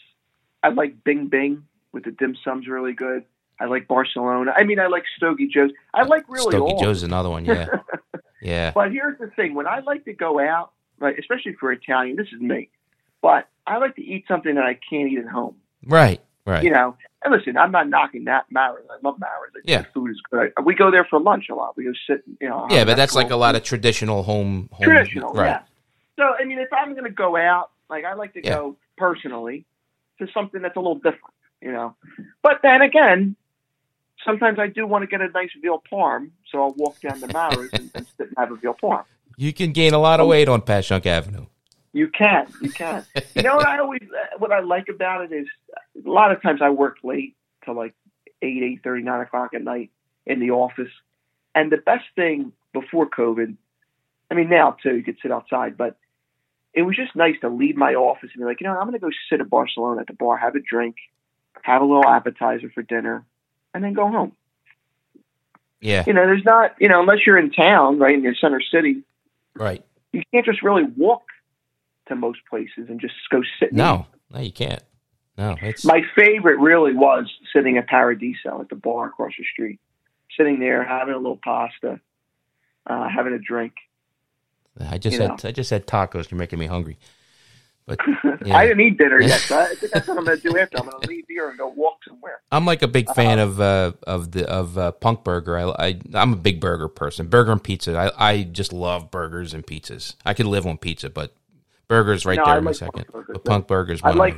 [0.63, 3.25] I like Bing Bing with the dim sum's really good.
[3.59, 4.53] I like Barcelona.
[4.55, 5.71] I mean, I like Stogie Joe's.
[5.93, 6.81] I like really Stogie all.
[6.81, 7.45] Joe's another one.
[7.45, 7.67] Yeah,
[8.41, 8.71] yeah.
[8.73, 12.27] But here's the thing: when I like to go out, right, especially for Italian, this
[12.33, 12.69] is me.
[13.21, 15.55] But I like to eat something that I can't eat at home.
[15.85, 16.63] Right, right.
[16.63, 18.85] You know, and listen, I'm not knocking that Marra's.
[18.91, 19.15] I love.
[19.21, 19.81] I think Yeah.
[19.81, 20.51] the food is good.
[20.63, 21.75] We go there for lunch a lot.
[21.75, 22.67] We go sit, you know.
[22.69, 24.69] yeah, but that's like a lot of traditional home.
[24.71, 25.47] home traditional, right?
[25.47, 25.59] yeah.
[26.19, 28.55] So I mean, if I'm going to go out, like I like to Yeah.
[28.55, 29.65] go personally
[30.19, 31.95] to something that's a little different, you know.
[32.43, 33.35] But then again,
[34.25, 37.27] sometimes I do want to get a nice veal parm, so I'll walk down to
[37.27, 39.03] Marra's and, and sit and have a veal parm.
[39.37, 41.45] You can gain a lot of weight on Passyunk Avenue.
[41.93, 43.05] You can, you can.
[43.35, 45.47] You know what I always, uh, what I like about it is,
[46.05, 47.95] a lot of times I work late till like
[48.41, 49.91] eight, eight thirty, nine o'clock at night
[50.25, 50.91] in the office,
[51.55, 53.55] and the best thing before COVID,
[54.29, 55.97] I mean now too, you could sit outside, but
[56.73, 58.93] it was just nice to leave my office and be like, you know, I'm going
[58.93, 60.97] to go sit at Barcelona at the bar, have a drink,
[61.63, 63.25] have a little appetizer for dinner,
[63.73, 64.33] and then go home.
[65.79, 68.59] Yeah, You know, there's not, you know, unless you're in town, right in your center
[68.59, 69.03] city,
[69.55, 69.85] right.
[70.11, 71.21] you can't just really walk
[72.07, 73.73] to most places and just go sit.
[73.73, 74.81] No, no, you can't.
[75.37, 79.79] No, it's My favorite really was sitting at Paradiso at the bar across the street,
[80.35, 81.99] sitting there having a little pasta,
[82.87, 83.73] uh, having a drink.
[84.79, 86.31] I just you had I just had tacos.
[86.31, 86.97] You're making me hungry.
[87.87, 87.99] But
[88.51, 90.77] I didn't eat dinner yet, so I think that's what I'm going to do after.
[90.77, 92.41] I'm going to leave here and go walk somewhere.
[92.51, 95.57] I'm like a big fan of uh, of the of uh, Punk Burger.
[95.57, 97.27] I, I I'm a big burger person.
[97.27, 97.97] Burger and pizza.
[97.97, 100.15] I, I just love burgers and pizzas.
[100.25, 101.33] I could live on pizza, but
[101.87, 102.93] burgers right No, there I in my like second.
[103.05, 104.35] Punk Burgers, But Punk Burgers, I like-.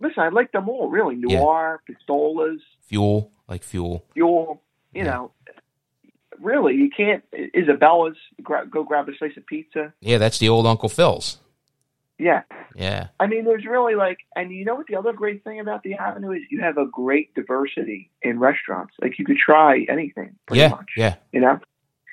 [0.00, 1.14] Listen, I like them all, really.
[1.16, 1.38] Yeah.
[1.40, 2.58] Noir, Pistolas,
[2.88, 4.04] Fuel, like fuel.
[4.14, 4.62] Fuel,
[4.94, 5.10] you Yeah.
[5.10, 5.32] know.
[6.40, 7.22] Really, you can't.
[7.54, 9.92] Isabella's, gra- go grab a slice of pizza.
[10.00, 11.38] Yeah, that's the old Uncle Phil's.
[12.22, 12.42] Yeah.
[12.74, 15.82] Yeah, I mean, there's really like, and you know what the other great thing about
[15.82, 16.42] the Avenue is?
[16.50, 18.94] You have a great diversity in restaurants.
[19.02, 20.90] Like you could try anything, pretty yeah, much.
[20.96, 21.60] yeah, You know,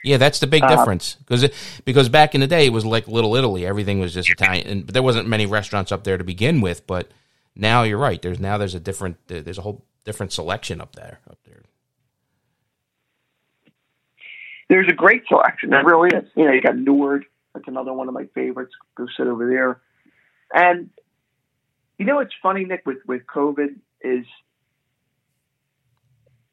[0.03, 0.17] yeah.
[0.17, 1.47] That's the big Uh, difference because
[1.85, 3.65] because back in the day it was like Little Italy.
[3.65, 6.85] Everything was just Italian, and but there wasn't many restaurants up there to begin with.
[6.87, 7.09] But
[7.55, 8.21] now you're right.
[8.21, 11.63] There's now there's a different there's a whole different selection up there up there.
[14.69, 15.71] there's a great selection.
[15.71, 16.29] There really is.
[16.35, 17.23] You know, you got Noord.
[17.53, 18.73] That's another one of my favorites.
[18.95, 19.81] Go sit over there.
[20.53, 20.89] And
[21.97, 24.25] you know what's funny, Nick, with with COVID is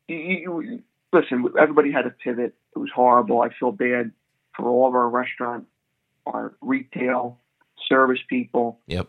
[0.08, 0.82] you, you, you
[1.12, 1.46] listen.
[1.58, 2.54] Everybody had to pivot.
[2.74, 3.40] It was horrible.
[3.40, 4.12] I feel bad
[4.56, 5.66] for all of our restaurant,
[6.26, 7.38] our retail,
[7.88, 8.80] service people.
[8.86, 9.08] Yep.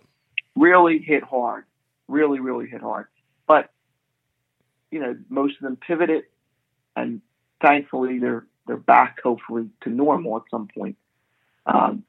[0.56, 1.66] really hit hard,
[2.08, 3.08] really, really hit hard.
[3.48, 3.72] But
[4.92, 6.24] you know, most of them pivoted,
[6.96, 7.22] and
[7.62, 10.98] thankfully they're they're back, hopefully, to normal at some point.
[11.66, 12.04] Um,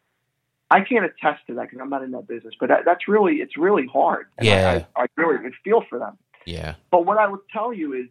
[0.70, 3.36] I can't attest to that because I'm not in that business, but that, that's really
[3.36, 4.26] it's really hard.
[4.40, 4.84] Yeah.
[4.96, 6.18] I, I, I really would feel for them.
[6.44, 6.74] Yeah.
[6.90, 8.06] But what I would tell you is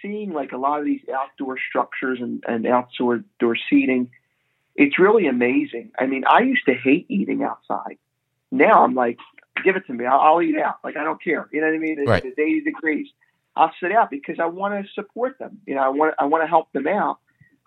[0.00, 4.10] seeing like a lot of these outdoor structures and, and outdoor door seating,
[4.76, 5.92] it's really amazing.
[5.98, 7.98] I mean, I used to hate eating outside.
[8.50, 9.18] Now I'm like,
[9.64, 10.04] give it to me.
[10.06, 10.76] I'll, I'll eat out.
[10.84, 11.48] Like I don't care.
[11.52, 11.96] You know what I mean?
[11.98, 12.24] It's, Right.
[12.24, 13.08] it's 80 degrees.
[13.56, 15.58] I'll sit out because I want to support them.
[15.66, 17.18] You know, I want I want to help them out.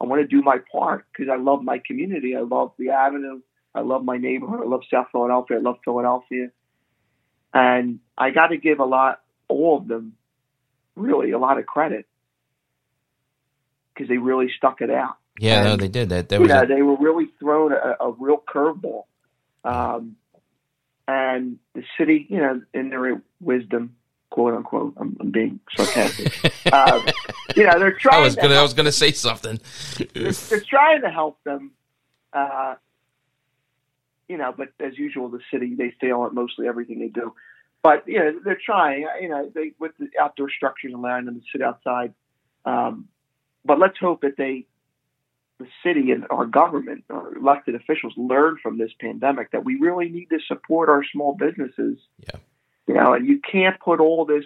[0.01, 2.35] I want to do my part because I love my community.
[2.35, 3.41] I love the avenue.
[3.75, 4.61] I love my neighborhood.
[4.63, 5.57] I love South Philadelphia.
[5.57, 6.49] I love Philadelphia.
[7.53, 10.13] And I got to give a lot, all of them,
[10.95, 12.05] really a lot of credit
[13.93, 15.17] because they really stuck it out.
[15.39, 16.29] Yeah, no, they did that.
[16.29, 19.03] There was know, a, they were really thrown a, a real curveball.
[19.65, 20.15] Um,
[21.07, 23.95] and the city, you know, in their wisdom,
[24.29, 26.51] quote unquote, I'm, I'm being sarcastic.
[26.71, 27.01] uh,
[27.55, 28.21] you know, they're trying.
[28.21, 29.59] I was to gonna I was gonna say something.
[30.13, 31.71] they're, they're trying to help them.
[32.31, 32.75] Uh,
[34.27, 37.33] you know, but as usual, the city they fail at mostly everything they do.
[37.83, 39.07] But you know, they're trying.
[39.21, 42.13] You know, they with the outdoor structures allowing them to sit outside.
[42.65, 43.07] Um,
[43.63, 44.65] but let's hope that they,
[45.59, 50.09] the city and our government, our elected officials, learn from this pandemic that we really
[50.09, 51.97] need to support our small businesses.
[52.19, 52.39] Yeah.
[52.87, 54.45] You know, and you can't put all this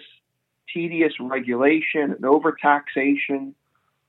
[0.72, 3.52] tedious regulation and overtaxation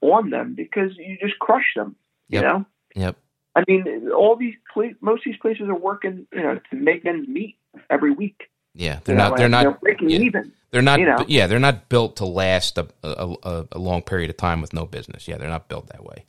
[0.02, 1.96] on them because you just crush them.
[2.30, 2.42] Yep.
[2.42, 2.66] You know,
[2.96, 3.18] Yep.
[3.56, 7.06] I mean, all these pla- most of these places are working, you know, to make
[7.06, 7.58] ends meet
[7.90, 8.50] every week.
[8.74, 9.38] Yeah, they're You know, not.
[9.38, 9.64] They're not.
[9.64, 10.20] They're breaking yeah.
[10.20, 10.54] even.
[10.72, 11.00] They're not.
[11.00, 11.26] you know.
[11.28, 14.74] Yeah, they're not built to last a, a, a, a long period of time with
[14.74, 15.28] no business.
[15.28, 16.26] Yeah, they're not built that way.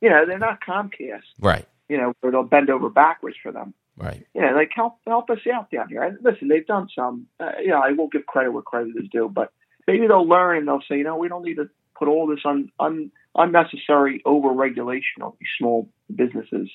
[0.00, 1.22] You know, they're not Comcast.
[1.40, 1.66] Right.
[1.88, 3.72] You know, where they'll bend over backwards for them.
[3.96, 4.26] Right.
[4.34, 6.02] Yeah, like help help us out down here.
[6.02, 7.26] And listen, they've done some.
[7.40, 9.52] Uh, you know, I will give credit where credit is due, but
[9.86, 12.40] maybe they'll learn and they'll say, you know, we don't need to put all this
[12.44, 16.70] un, un, unnecessary over regulation on these small businesses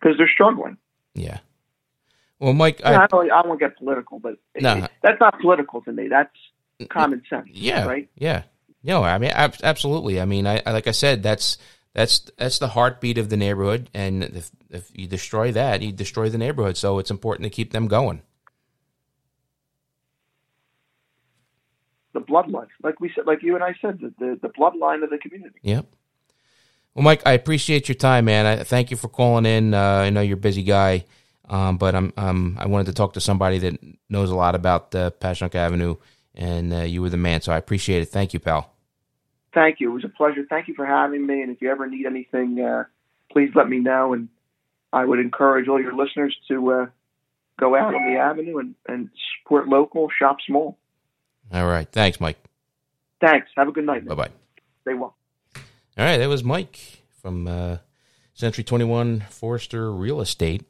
[0.00, 0.76] because they're struggling.
[1.14, 1.38] Yeah.
[2.40, 4.76] Well, Mike, I, I, don't, I don't get political, but No.
[4.84, 6.08] it- that's not political to me.
[6.08, 6.34] That's
[6.90, 7.46] common sense.
[7.52, 8.08] yeah, Right.
[8.16, 8.42] yeah,
[8.82, 10.20] no, I mean, ab- absolutely.
[10.20, 11.56] I mean, I, I like I said, that's
[11.94, 16.28] that's that's the heartbeat of the neighborhood, and if if you destroy that, you destroy
[16.28, 16.76] the neighborhood.
[16.76, 18.22] So it's important to keep them going.
[22.14, 25.10] The bloodline, like we said, like you and I said, the, the, the bloodline of
[25.10, 25.58] the community.
[25.62, 25.86] Yep.
[26.94, 28.46] Well, Mike, I appreciate your time, man.
[28.46, 29.74] I thank you for calling in.
[29.74, 31.04] Uh, I know you're a busy guy,
[31.48, 34.94] um, but I'm um, I wanted to talk to somebody that knows a lot about
[34.94, 35.96] uh, Passyunk Avenue,
[36.36, 37.40] and uh, you were the man.
[37.40, 38.06] So I appreciate it.
[38.06, 38.72] Thank you, pal.
[39.52, 39.90] Thank you.
[39.90, 40.44] It was a pleasure.
[40.48, 41.42] Thank you for having me.
[41.42, 42.84] And if you ever need anything, uh,
[43.32, 44.12] please let me know.
[44.12, 44.28] And
[44.92, 46.86] I would encourage all your listeners to uh,
[47.58, 49.10] go out on the avenue and, and
[49.42, 50.78] support local, shop small.
[51.52, 51.90] All right.
[51.90, 52.38] Thanks, Mike.
[53.20, 53.48] Thanks.
[53.56, 54.06] Have a good night.
[54.06, 54.30] Bye bye.
[54.82, 55.16] Stay well.
[55.96, 57.78] All right, that was Mike from uh,
[58.34, 60.64] Century 21 Forester Real Estate.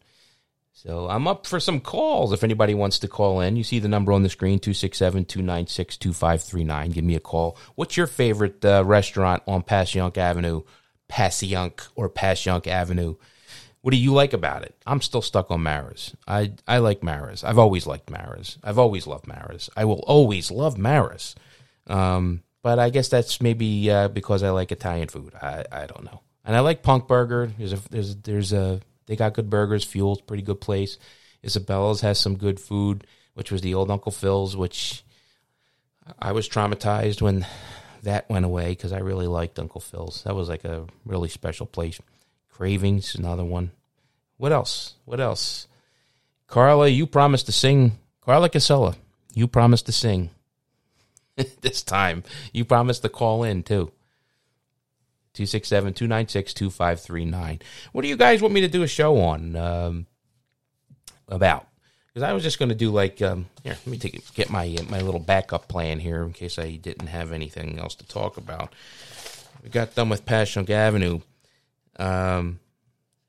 [0.72, 3.57] So I'm up for some calls if anybody wants to call in.
[3.57, 6.91] You see the number on the screen 267 296 2539.
[6.91, 7.57] Give me a call.
[7.75, 10.62] What's your favorite uh, restaurant on Passyunk Avenue?
[11.09, 13.16] Passyunk or Passyunk Avenue?
[13.85, 14.74] What do you like about it?
[14.87, 16.16] I'm still stuck on Marra's.
[16.26, 17.45] I, I like Marra's.
[17.45, 18.57] I've always liked Marra's.
[18.64, 19.68] I've always loved Marra's.
[19.76, 21.35] I will always love Marra's.
[21.87, 25.35] Um, but I guess that's maybe uh, because I like Italian food.
[25.35, 26.22] I, I don't know.
[26.47, 27.53] And I like Punk Burger.
[27.59, 29.85] There's a there's there's a they got good burgers.
[29.85, 30.97] Fuel's pretty good place.
[31.43, 35.05] Isabella's has some good food, which was the old Uncle Phil's, which
[36.18, 37.47] I was traumatized when
[38.03, 40.22] that went away because I really liked Uncle Phil's.
[40.22, 42.01] That was like a really special place.
[42.57, 43.72] Cravings, another one.
[44.36, 44.94] What else?
[45.05, 45.66] What else?
[46.46, 47.98] Carla, you promised to sing.
[48.20, 48.94] Carla Casella,
[49.34, 50.30] you promised to sing
[51.62, 52.22] this time.
[52.52, 53.90] You promised to call in too.
[55.34, 57.59] 267 296 2539.
[57.90, 59.57] What do you guys want me to do a show on?
[59.57, 60.07] Um,
[61.26, 61.66] about?
[62.07, 64.76] Because I was just going to do like, um, here, let me take get my,
[64.88, 68.72] my little backup plan here in case I didn't have anything else to talk about.
[69.64, 71.20] We got done with Passyunk Avenue.
[71.97, 72.61] Um,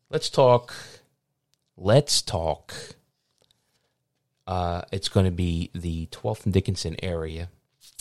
[0.09, 0.73] let's talk.
[1.77, 2.73] Let's talk.
[4.47, 7.49] Uh, it's going to be the 12th and Dickinson area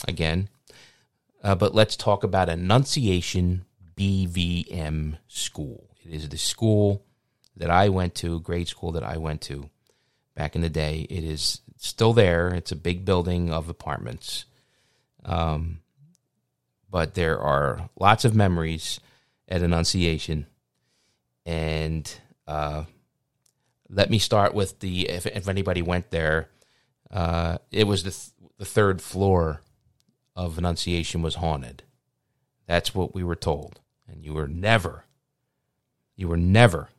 [0.07, 0.49] again.
[1.43, 5.89] Uh, but let's talk about Annunciation BVM School.
[6.03, 7.03] It is the school
[7.55, 9.69] that I went to, grade school that I went to
[10.35, 11.07] back in the day.
[11.09, 12.49] It is still there.
[12.49, 14.45] It's a big building of apartments.
[15.23, 15.79] Um,
[16.89, 18.99] but there are lots of memories
[19.47, 20.47] at Annunciation.
[21.45, 22.11] And
[22.47, 22.85] uh,
[23.89, 26.49] let me start with the if, if anybody went there,
[27.11, 29.61] uh, it was the, th- the third floor
[30.35, 31.83] of Annunciation was haunted.
[32.67, 33.79] That's what we were told.
[34.07, 35.05] And you were never,
[36.15, 36.89] you were never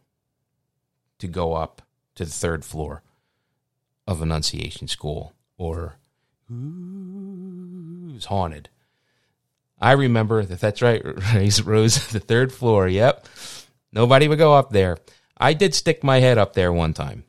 [1.18, 1.82] to go up
[2.14, 3.02] to the third floor
[4.06, 5.96] of Annunciation School or
[6.48, 8.68] was haunted.
[9.80, 11.02] I remember that that's right,
[11.64, 12.88] Rose, the third floor.
[12.88, 13.26] Yep.
[13.92, 14.98] Nobody would go up there.
[15.36, 17.24] I did stick my head up there one time.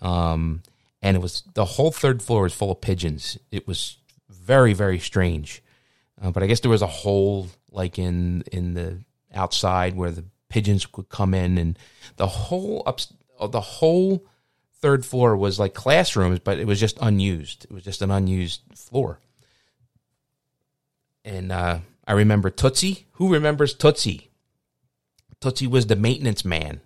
[0.00, 0.62] Um,
[1.02, 3.38] and it was the whole third floor was full of pigeons.
[3.50, 3.98] It was
[4.28, 5.62] very, very strange.
[6.20, 9.02] Uh, but I guess there was a hole like in in the
[9.34, 11.78] outside where the pigeons could come in, and
[12.16, 13.00] the whole up
[13.50, 14.26] the whole
[14.80, 17.64] third floor was like classrooms, but it was just unused.
[17.64, 19.20] It was just an unused floor.
[21.24, 23.06] And uh, I remember Tootsie.
[23.12, 24.29] Who remembers Tootsie?
[25.40, 26.80] Tootsie was the maintenance man.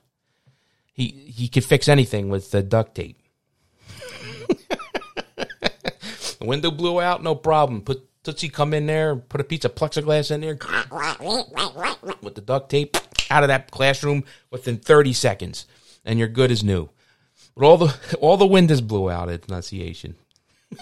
[0.93, 3.21] He he could fix anything with the duct tape.
[5.37, 7.83] the window blew out, no problem.
[7.83, 10.57] Put Tootsie come in there, put a piece of plexiglass in there
[12.23, 12.97] with the duct tape
[13.31, 15.67] out of that classroom within 30 seconds,
[16.05, 16.89] and you're good as new.
[17.57, 20.15] But all the all the windows blew out at Annunciation.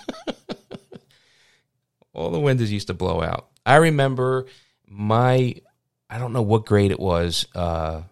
[2.12, 3.48] all the windows used to blow out.
[3.64, 4.46] I remember
[4.86, 5.56] my
[6.12, 7.46] I don't know what grade it was.
[7.54, 8.02] Uh,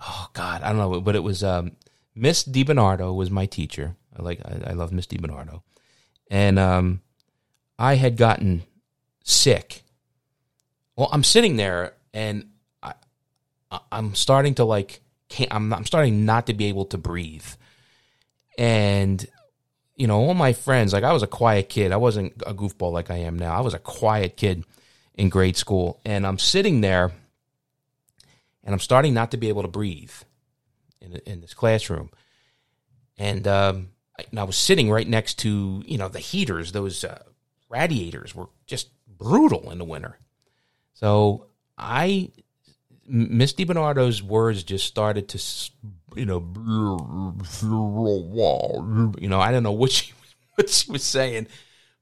[0.00, 1.76] oh God, I don't know, but it was um,
[2.12, 3.94] Miss DiBernardo was my teacher.
[4.18, 5.62] I like I, I love Miss DiBernardo,
[6.28, 7.02] and um,
[7.78, 8.64] I had gotten
[9.22, 9.84] sick.
[10.96, 12.46] Well, I'm sitting there and
[12.82, 12.94] I,
[13.92, 15.00] I'm starting to like
[15.52, 17.46] I'm I'm starting not to be able to breathe,
[18.58, 19.24] and
[19.94, 21.92] you know all my friends like I was a quiet kid.
[21.92, 23.56] I wasn't a goofball like I am now.
[23.56, 24.64] I was a quiet kid
[25.18, 27.12] in grade school, and I'm sitting there,
[28.64, 30.12] and I'm starting not to be able to breathe,
[31.00, 32.10] in in this classroom,
[33.18, 36.72] and um, I, and I was sitting right next to you know the heaters.
[36.72, 37.22] Those uh,
[37.68, 40.18] radiators were just brutal in the winter.
[40.94, 41.46] So
[41.76, 42.30] I,
[43.06, 45.70] Miss DiBernardo's words just started to,
[46.16, 46.38] you know,
[49.20, 50.12] you know, I don't know what she
[50.54, 51.48] what she was saying,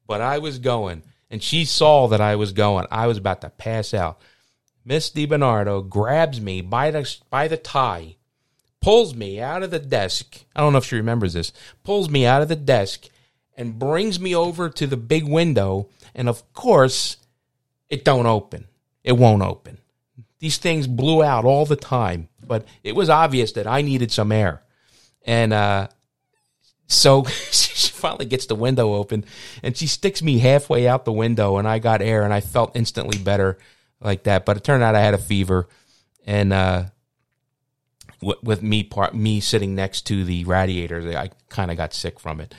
[0.06, 2.86] but I was going, and she saw that I was going.
[2.90, 4.20] I was about to pass out.
[4.84, 8.16] Miss DiBernardo grabs me by the by the tie,
[8.80, 10.44] pulls me out of the desk.
[10.54, 11.52] I don't know if she remembers this.
[11.82, 13.08] Pulls me out of the desk
[13.56, 15.88] and brings me over to the big window.
[16.14, 17.16] And of course,
[17.88, 18.68] it don't open.
[19.02, 19.78] It won't open.
[20.38, 24.30] These things blew out all the time, but it was obvious that I needed some
[24.30, 24.62] air.
[25.24, 25.88] And uh,
[26.86, 29.24] so she finally gets the window open
[29.62, 32.76] and she sticks me halfway out the window and I got air and I felt
[32.76, 33.58] instantly better
[34.00, 34.44] like that.
[34.44, 35.68] But it turned out I had a fever
[36.24, 36.84] and uh,
[38.20, 42.40] with me part me sitting next to the radiator, I kind of got sick from
[42.40, 42.54] it.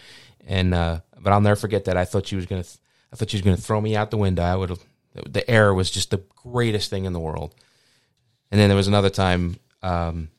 [0.45, 1.97] And uh, but I'll never forget that.
[1.97, 2.63] I thought she was gonna,
[3.11, 4.43] I thought she was gonna throw me out the window.
[4.43, 4.77] I would.
[5.13, 7.55] The air was just the greatest thing in the world.
[8.51, 10.29] And then there was another time, um,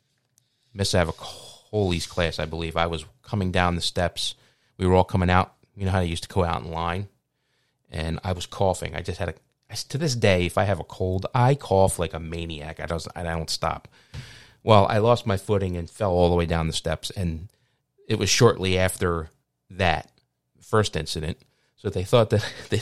[0.72, 2.76] Miss Avicoli's class, I believe.
[2.76, 4.34] I was coming down the steps.
[4.76, 5.54] We were all coming out.
[5.76, 7.08] You know how they used to go out in line,
[7.90, 8.94] and I was coughing.
[8.94, 9.34] I just had a.
[9.90, 12.80] To this day, if I have a cold, I cough like a maniac.
[12.80, 13.06] I don't.
[13.14, 13.86] I don't stop.
[14.62, 17.48] Well, I lost my footing and fell all the way down the steps, and
[18.08, 19.30] it was shortly after
[19.70, 20.10] that
[20.60, 21.38] first incident.
[21.76, 22.80] So they thought that they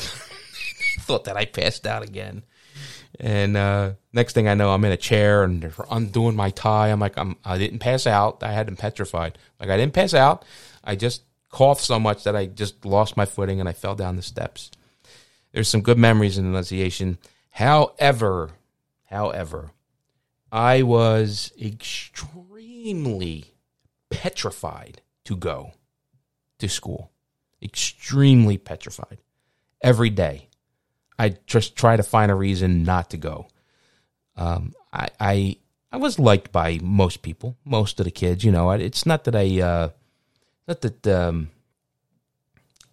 [1.01, 2.44] thought that I passed out again.
[3.19, 6.89] And uh, next thing I know, I'm in a chair and they're undoing my tie.
[6.89, 8.43] I'm like, I'm, I didn't pass out.
[8.43, 9.39] I had them petrified.
[9.59, 10.45] Like I didn't pass out.
[10.85, 14.17] I just coughed so much that I just lost my footing and I fell down
[14.17, 14.71] the steps.
[15.53, 17.19] There's some good memories in Annunciation.
[17.51, 18.51] However,
[19.07, 19.71] however,
[20.53, 23.55] I was extremely
[24.11, 25.73] petrified to go
[26.59, 27.11] to school.
[27.62, 29.19] Extremely petrified.
[29.83, 30.49] Every day.
[31.19, 33.49] I just try to find a reason not to go.
[34.37, 35.57] Um, I, I
[35.93, 38.45] I was liked by most people, most of the kids.
[38.45, 39.89] You know, it's not that I, uh,
[40.69, 41.51] not that um,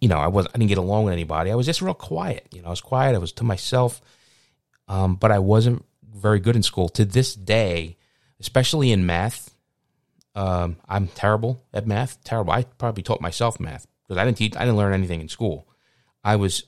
[0.00, 1.50] you know, I was I didn't get along with anybody.
[1.50, 2.46] I was just real quiet.
[2.52, 3.14] You know, I was quiet.
[3.14, 4.00] I was to myself.
[4.86, 7.96] Um, but I wasn't very good in school to this day,
[8.38, 9.50] especially in math.
[10.34, 12.22] Um, I'm terrible at math.
[12.22, 12.52] Terrible.
[12.52, 14.56] I probably taught myself math because I didn't teach.
[14.56, 15.68] I didn't learn anything in school.
[16.22, 16.64] I was.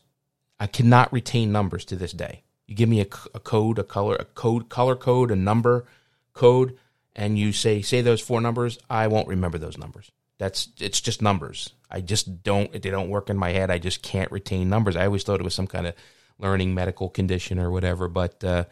[0.58, 2.42] I cannot retain numbers to this day.
[2.66, 5.86] You give me a, a code, a color, a code, color code, a number
[6.32, 6.76] code,
[7.14, 8.78] and you say say those four numbers.
[8.90, 10.10] I won't remember those numbers.
[10.38, 11.70] That's it's just numbers.
[11.90, 12.72] I just don't.
[12.72, 13.70] They don't work in my head.
[13.70, 14.96] I just can't retain numbers.
[14.96, 15.94] I always thought it was some kind of
[16.38, 18.08] learning medical condition or whatever.
[18.08, 18.64] But uh,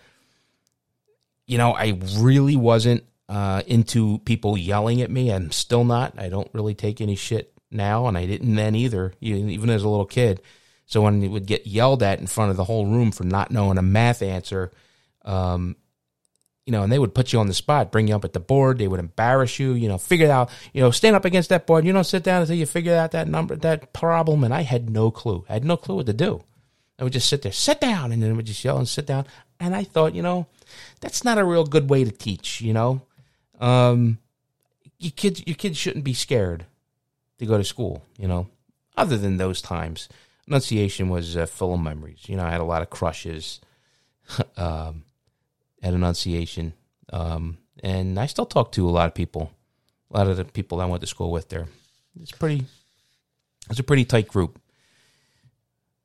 [1.46, 5.32] you know, I really wasn't uh, into people yelling at me.
[5.32, 6.18] I'm still not.
[6.18, 9.88] I don't really take any shit now, and I didn't then either, even as a
[9.88, 10.42] little kid.
[10.94, 13.50] So when it would get yelled at in front of the whole room for not
[13.50, 14.70] knowing a math answer,
[15.24, 15.74] um,
[16.66, 18.38] you know, and they would put you on the spot, bring you up at the
[18.38, 18.78] board.
[18.78, 21.66] They would embarrass you, you know, figure it out, you know, stand up against that
[21.66, 21.84] board.
[21.84, 24.44] You don't sit down until you figure out that number, that problem.
[24.44, 25.44] And I had no clue.
[25.48, 26.44] I had no clue what to do.
[26.96, 29.04] I would just sit there, sit down, and then I would just yell and sit
[29.04, 29.26] down.
[29.58, 30.46] And I thought, you know,
[31.00, 32.60] that's not a real good way to teach.
[32.60, 33.02] You know,
[33.58, 34.18] um,
[35.00, 36.66] your kids, your kids shouldn't be scared
[37.40, 38.04] to go to school.
[38.16, 38.46] You know,
[38.96, 40.08] other than those times,
[40.46, 42.24] Annunciation was uh, full of memories.
[42.26, 43.60] You know, I had a lot of crushes
[44.56, 45.04] um,
[45.82, 46.74] at Annunciation,
[47.12, 49.52] um, and I still talk to a lot of people.
[50.10, 51.66] A lot of the people I went to school with there.
[52.20, 52.64] It's pretty.
[53.70, 54.60] It's a pretty tight group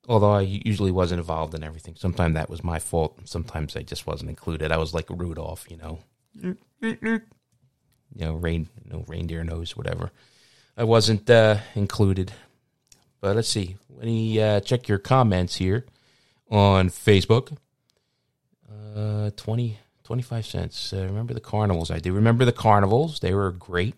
[0.09, 1.95] although I usually wasn't involved in everything.
[1.95, 3.17] Sometimes that was my fault.
[3.25, 4.71] Sometimes I just wasn't included.
[4.71, 5.99] I was like Rudolph, you know,
[6.81, 7.21] you
[8.15, 10.11] know, rain, you know, reindeer nose, whatever.
[10.75, 12.33] I wasn't uh, included.
[13.21, 13.75] But let's see.
[13.89, 15.85] Let me uh, check your comments here
[16.49, 17.57] on Facebook.
[18.95, 20.93] Uh, 20, 25 cents.
[20.93, 21.91] Uh, remember the carnivals?
[21.91, 23.19] I do remember the carnivals.
[23.19, 23.95] They were great.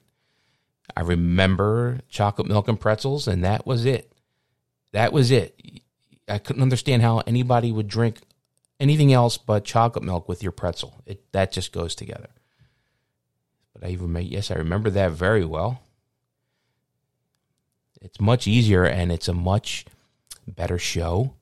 [0.96, 4.12] I remember chocolate milk and pretzels, and that was it.
[4.92, 5.58] That was it.
[6.28, 8.18] I couldn't understand how anybody would drink
[8.80, 11.02] anything else but chocolate milk with your pretzel.
[11.06, 12.30] It that just goes together.
[13.74, 15.82] But I remember, yes, I remember that very well.
[18.02, 19.86] It's much easier and it's a much
[20.48, 21.36] better show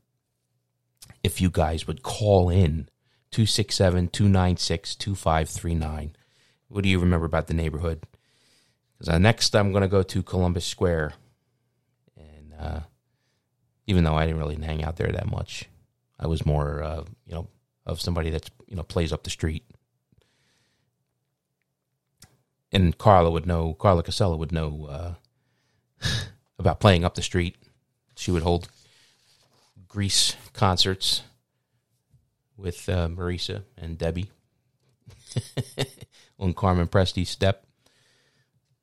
[1.23, 2.89] if you guys would call in
[3.31, 6.15] 267 296 2539.
[6.67, 8.03] What do you remember about the neighborhood?
[8.97, 11.13] Because uh, next I'm going to go to Columbus Square.
[12.17, 12.79] And uh,
[13.87, 15.65] even though I didn't really hang out there that much.
[16.19, 17.47] I was more, uh, you know,
[17.85, 19.63] of somebody that's you know plays up the street.
[22.71, 23.73] and Carla would know.
[23.73, 25.13] Carla Casella would know uh,
[26.59, 27.55] about playing up the street.
[28.15, 28.69] She would hold
[29.87, 31.23] Grease concerts
[32.57, 34.29] with uh, Marisa and Debbie
[36.39, 37.65] on Carmen Presti's step.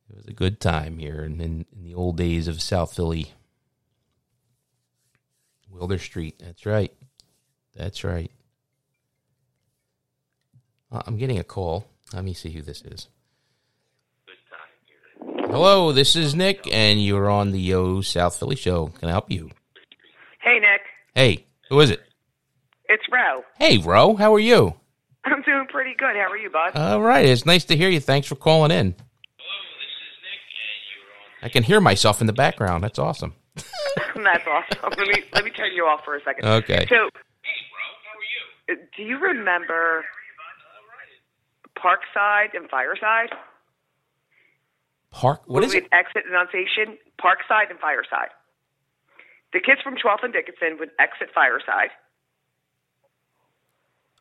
[0.09, 3.33] It was a good time here in, in, in the old days of South Philly.
[5.71, 6.39] Wilder Street.
[6.39, 6.93] That's right.
[7.75, 8.31] That's right.
[10.91, 11.87] Uh, I'm getting a call.
[12.15, 13.09] Let me see who this is.
[15.49, 18.89] Hello, this is Nick, and you're on the Yo South Philly show.
[18.89, 19.51] Can I help you?
[20.41, 20.81] Hey, Nick.
[21.15, 22.03] Hey, who is it?
[22.89, 23.43] It's Ro.
[23.59, 24.75] Hey, Ro, how are you?
[25.25, 26.15] I'm doing pretty good.
[26.15, 26.73] How are you, bud?
[26.77, 28.01] All right, it's nice to hear you.
[28.01, 28.95] Thanks for calling in.
[28.95, 31.45] Hello, this is Nick, and you're on.
[31.45, 32.85] I can hear myself in the background.
[32.85, 33.35] That's awesome.
[33.57, 34.91] That's awesome.
[34.99, 36.45] Let me let me turn you off for a second.
[36.47, 36.87] Okay.
[36.89, 37.85] So, Hey Bro,
[38.69, 38.87] how are you?
[38.97, 40.05] do you remember
[41.79, 43.31] Parkside and Fireside?
[45.11, 45.43] Park.
[45.47, 45.87] What is it?
[45.93, 48.31] exit Annunciation, Parkside and Fireside.
[49.53, 51.91] The kids from 12th and Dickinson would exit Fireside,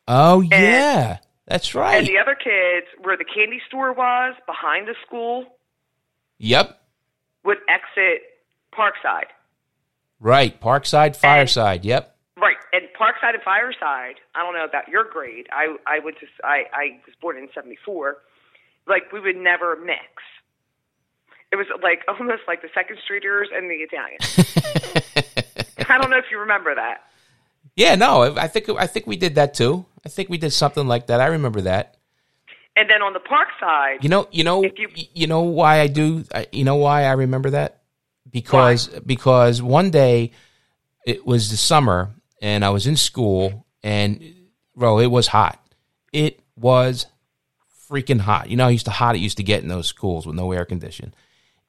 [0.08, 1.96] Oh yeah, that's right.
[1.98, 5.58] and the other kids, where the candy store was behind the school,
[6.38, 6.80] Yep.
[7.44, 8.22] would exit
[8.72, 9.26] Parkside.
[10.20, 10.58] Right.
[10.60, 11.84] Parkside, Fireside.
[11.84, 12.14] Yep.
[12.38, 14.16] Right, and Parkside and Fireside.
[14.34, 15.46] I don't know about your grade.
[15.52, 18.18] I I went to I I was born in '74.
[18.86, 20.22] Like we would never mix.
[21.52, 25.26] It was like almost like the Second Streeters and the Italians.
[25.88, 27.02] I don't know if you remember that.
[27.76, 27.94] Yeah.
[27.94, 29.86] No, I think I think we did that too.
[30.04, 31.20] I think we did something like that.
[31.20, 31.96] I remember that.
[32.78, 35.86] And then on the Park side, You know, you know, you- you know why I
[35.86, 36.24] do.
[36.52, 37.82] You know why I remember that?
[38.30, 40.32] Because because one day
[41.06, 42.10] it was the summer
[42.42, 44.22] and I was in school and
[44.74, 45.58] bro, it was hot.
[46.12, 47.06] It was
[47.88, 48.50] freaking hot.
[48.50, 50.50] You know how used to hot it used to get in those schools with no
[50.52, 51.14] air condition.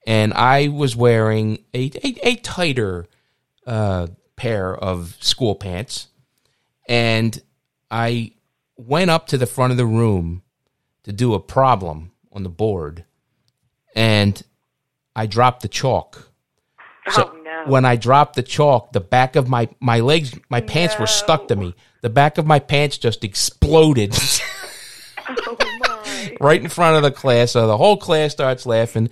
[0.07, 3.05] And I was wearing a a, a tighter
[3.67, 6.07] uh, pair of school pants,
[6.87, 7.39] and
[7.91, 8.31] I
[8.77, 10.43] went up to the front of the room
[11.03, 13.03] to do a problem on the board,
[13.95, 14.41] and
[15.13, 16.31] I dropped the chalk.
[17.09, 20.61] So oh no, when I dropped the chalk, the back of my my legs, my
[20.61, 21.75] pants were stuck to me.
[22.01, 24.15] The back of my pants just exploded.
[25.29, 27.51] Oh my, right in front of the class.
[27.51, 29.09] So the whole class starts laughing,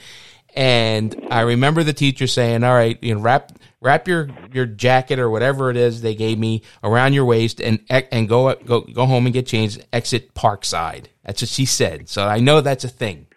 [0.56, 3.52] and I remember the teacher saying, "All right, you know, wrap
[3.82, 7.80] wrap your your jacket or whatever it is they gave me around your waist, and
[7.90, 9.86] and go go go home and get changed.
[9.92, 12.08] Exit Parkside." That's what she said.
[12.10, 13.28] So I know that's a thing.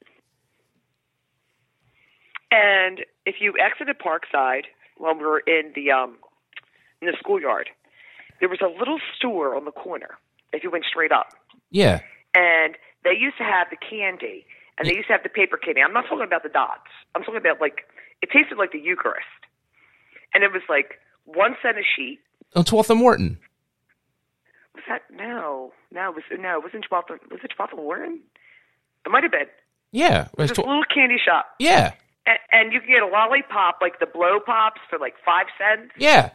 [2.51, 4.65] And if you exited Parkside
[4.97, 6.17] when we were in the um
[7.01, 7.69] in the schoolyard,
[8.41, 10.19] there was a little store on the corner.
[10.53, 11.29] If you went straight up,
[11.71, 12.01] Yeah.
[12.35, 14.47] and they used to have the candy
[14.79, 15.81] and they used to have the paper candy.
[15.83, 16.89] I'm not talking about the dots.
[17.15, 17.83] I'm talking about like
[18.23, 19.27] it tasted like the Eucharist,
[20.35, 22.21] and it was like one cent a sheet.
[22.57, 23.39] On 12th and Morton.
[24.75, 25.73] Was that no?
[25.93, 27.11] No, it was no, it wasn't Twelfth.
[27.31, 28.21] Was it Twelfth and Warren?
[29.05, 29.47] It might have been.
[29.93, 30.27] Yeah.
[30.27, 31.93] It was It's this tw- little candy shop, yeah.
[32.27, 35.93] and, and you could get a lollipop like the blow pops for like five cents.
[35.99, 36.31] Yeah.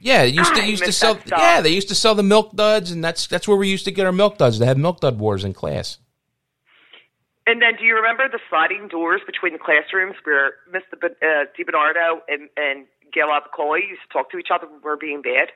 [0.00, 1.18] Yeah, they used to used to sell.
[1.26, 3.90] Yeah, they used to sell the milk duds, and that's that's where we used to
[3.90, 4.58] get our milk duds.
[4.58, 5.98] They had milk dud wars in class.
[7.48, 11.00] And then, do you remember the sliding doors between the classrooms where Mr.
[11.00, 13.28] Ben- uh, DiBernardo and and Gail
[13.78, 15.48] used to talk to each other when we were being bad?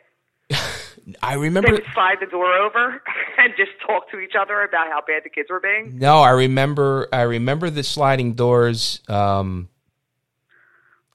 [1.23, 3.03] I remember They would slide the door over
[3.39, 5.99] and just talk to each other about how bad the kids were being.
[5.99, 7.09] No, I remember.
[7.13, 9.01] I remember the sliding doors.
[9.07, 9.69] Um,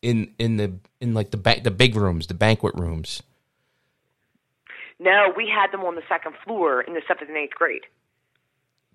[0.04, 3.24] in in the in like the ba- the big rooms, the banquet rooms.
[5.00, 7.84] No, we had them on the second floor in the seventh and eighth grade.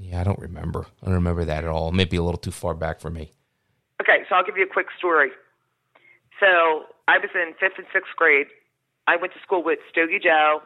[0.02, 0.86] Yeah, I don't remember.
[1.02, 1.92] I don't remember that at all.
[1.92, 3.32] Maybe a little too far back for me.
[4.00, 5.30] Okay, so I'll give you a quick story.
[6.40, 8.48] So I was in fifth and sixth grade.
[9.06, 10.60] I went to school with Stogie Joe,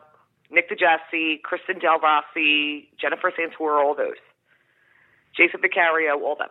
[0.51, 4.16] Nick DeJesse, Kristen Del Rossi, Jennifer Santora, all those.
[5.37, 6.49] Jason Vicario, all them.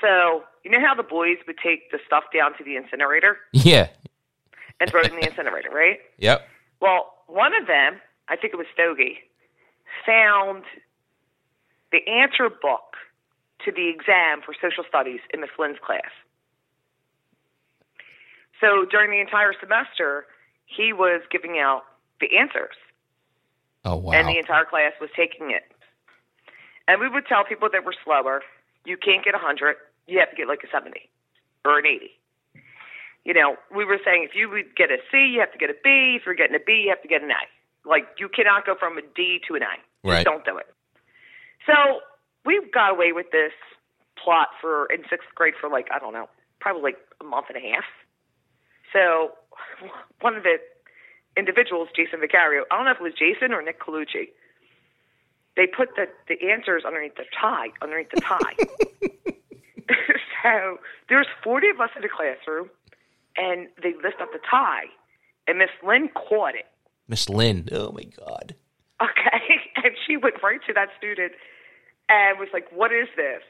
[0.00, 3.88] So you know how the boys would take the stuff down to the incinerator Yeah.
[4.80, 5.98] and throw it in the incinerator, right?
[6.18, 6.48] Yep.
[6.80, 9.18] Well, one of them, I think it was Stogie,
[10.04, 10.64] found
[11.94, 12.98] the answer book
[13.64, 16.10] to the exam for social studies in Miss Lynn's class.
[18.60, 20.26] So during the entire semester,
[20.66, 21.82] he was giving out
[22.20, 22.74] the answers,
[23.84, 24.12] Oh wow.
[24.12, 25.62] and the entire class was taking it.
[26.88, 28.42] And we would tell people that were slower,
[28.84, 29.76] you can't get a 100,
[30.08, 30.98] you have to get like a 70
[31.64, 32.10] or an 80.
[33.24, 35.70] You know, we were saying if you would get a C, you have to get
[35.70, 36.18] a B.
[36.18, 37.88] If you're getting a B, you have to get an A.
[37.88, 39.76] Like, you cannot go from a D to an A.
[39.76, 40.24] Just Right.
[40.24, 40.73] don't do it.
[41.66, 42.00] So
[42.44, 43.52] we got away with this
[44.22, 46.28] plot for in sixth grade for like I don't know,
[46.60, 47.84] probably like a month and a half.
[48.92, 49.32] So
[50.20, 50.56] one of the
[51.36, 54.30] individuals, Jason Vicario, I don't know if it was Jason or Nick Colucci.
[55.56, 58.56] They put the the answers underneath the tie, underneath the tie.
[60.42, 62.70] so there's 40 of us in the classroom,
[63.36, 64.84] and they lift up the tie,
[65.46, 66.66] and Miss Lynn caught it.
[67.08, 67.68] Miss Lynn.
[67.72, 68.54] Oh my God.
[69.02, 69.33] Okay,
[69.86, 71.32] and she went right to that student
[72.08, 73.44] and was like, "What is this?"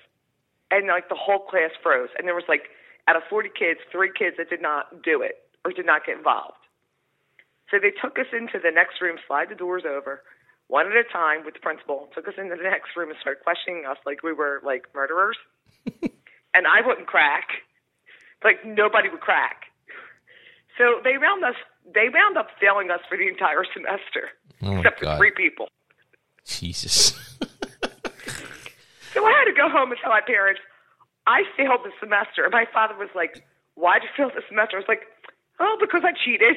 [0.71, 2.69] And like the whole class froze, and there was like
[3.07, 6.17] out of 40 kids, three kids that did not do it or did not get
[6.17, 6.59] involved.
[7.71, 10.23] So they took us into the next room, slide the doors over,
[10.69, 13.45] one at a time with the principal, took us into the next room and started
[13.45, 15.37] questioning us like we were like murderers.
[16.55, 17.49] and I wouldn't crack.
[18.43, 19.69] Like nobody would crack.
[20.79, 24.33] So they wound us they wound up failing us for the entire semester.
[24.63, 25.69] Oh, except for three people.
[26.45, 27.13] Jesus.
[29.13, 30.61] So I had to go home and tell my parents,
[31.27, 32.43] I failed the semester.
[32.45, 34.77] And my father was like, Why'd you fail the semester?
[34.77, 35.03] I was like,
[35.61, 36.57] Oh, because I cheated.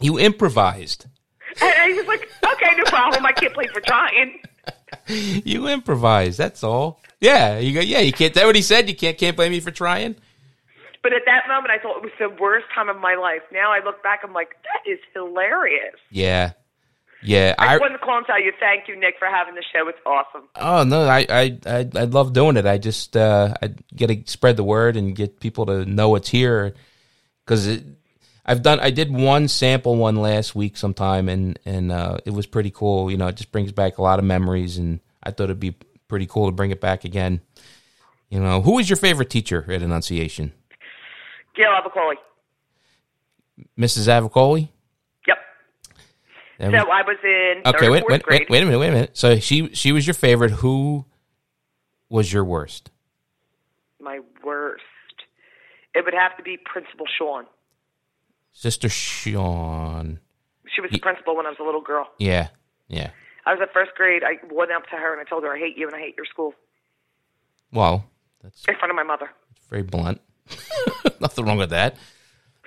[0.00, 1.06] you improvised.
[1.60, 3.26] And he was like, Okay, no problem.
[3.26, 4.40] I can't play for trying.
[5.08, 6.38] You improvised.
[6.38, 7.00] That's all.
[7.20, 7.58] Yeah.
[7.58, 7.80] You go.
[7.80, 8.00] Yeah.
[8.00, 8.32] You can't.
[8.34, 8.88] That what he said.
[8.88, 9.18] You can't.
[9.18, 10.16] Can't blame me for trying.
[11.02, 13.42] But at that moment, I thought it was the worst time of my life.
[13.52, 15.96] Now I look back, I'm like, that is hilarious.
[16.10, 16.52] Yeah.
[17.22, 17.54] Yeah.
[17.58, 17.68] I I.
[17.74, 19.88] just wanted to call and tell you, thank you, Nick, for having the show.
[19.88, 20.48] It's awesome.
[20.56, 21.08] Oh no.
[21.08, 21.26] I.
[21.28, 21.58] I.
[21.66, 21.88] I.
[21.94, 22.66] I love doing it.
[22.66, 23.16] I just.
[23.16, 23.54] Uh.
[23.62, 26.74] I get to spread the word and get people to know it's here.
[27.44, 27.84] Because it.
[28.44, 28.80] I've done.
[28.80, 33.10] I did one sample one last week sometime, and and uh, it was pretty cool.
[33.10, 35.76] You know, it just brings back a lot of memories, and I thought it'd be
[36.08, 37.40] pretty cool to bring it back again.
[38.28, 40.52] You know, who was your favorite teacher at Annunciation?
[41.54, 42.14] Gail Abacoli.
[43.78, 44.08] Mrs.
[44.08, 44.70] Avicoli?
[46.70, 48.40] That So I was in okay, wait, wait, grade.
[48.42, 49.10] wait, wait a minute, wait a minute.
[49.16, 50.50] So she she was your favorite.
[50.52, 51.04] Who
[52.08, 52.90] was your worst?
[54.00, 54.82] My worst.
[55.94, 57.46] It would have to be Principal Sean.
[58.52, 60.20] Sister Sean.
[60.74, 62.08] She was the principal when I was a little girl.
[62.18, 62.48] Yeah,
[62.88, 63.10] yeah.
[63.44, 64.22] I was in first grade.
[64.24, 66.14] I went up to her and I told her I hate you and I hate
[66.16, 66.54] your school
[67.72, 68.04] Wow,
[68.42, 69.30] that's in front of my mother.
[69.68, 70.20] very blunt.
[71.20, 71.96] Nothing wrong with that.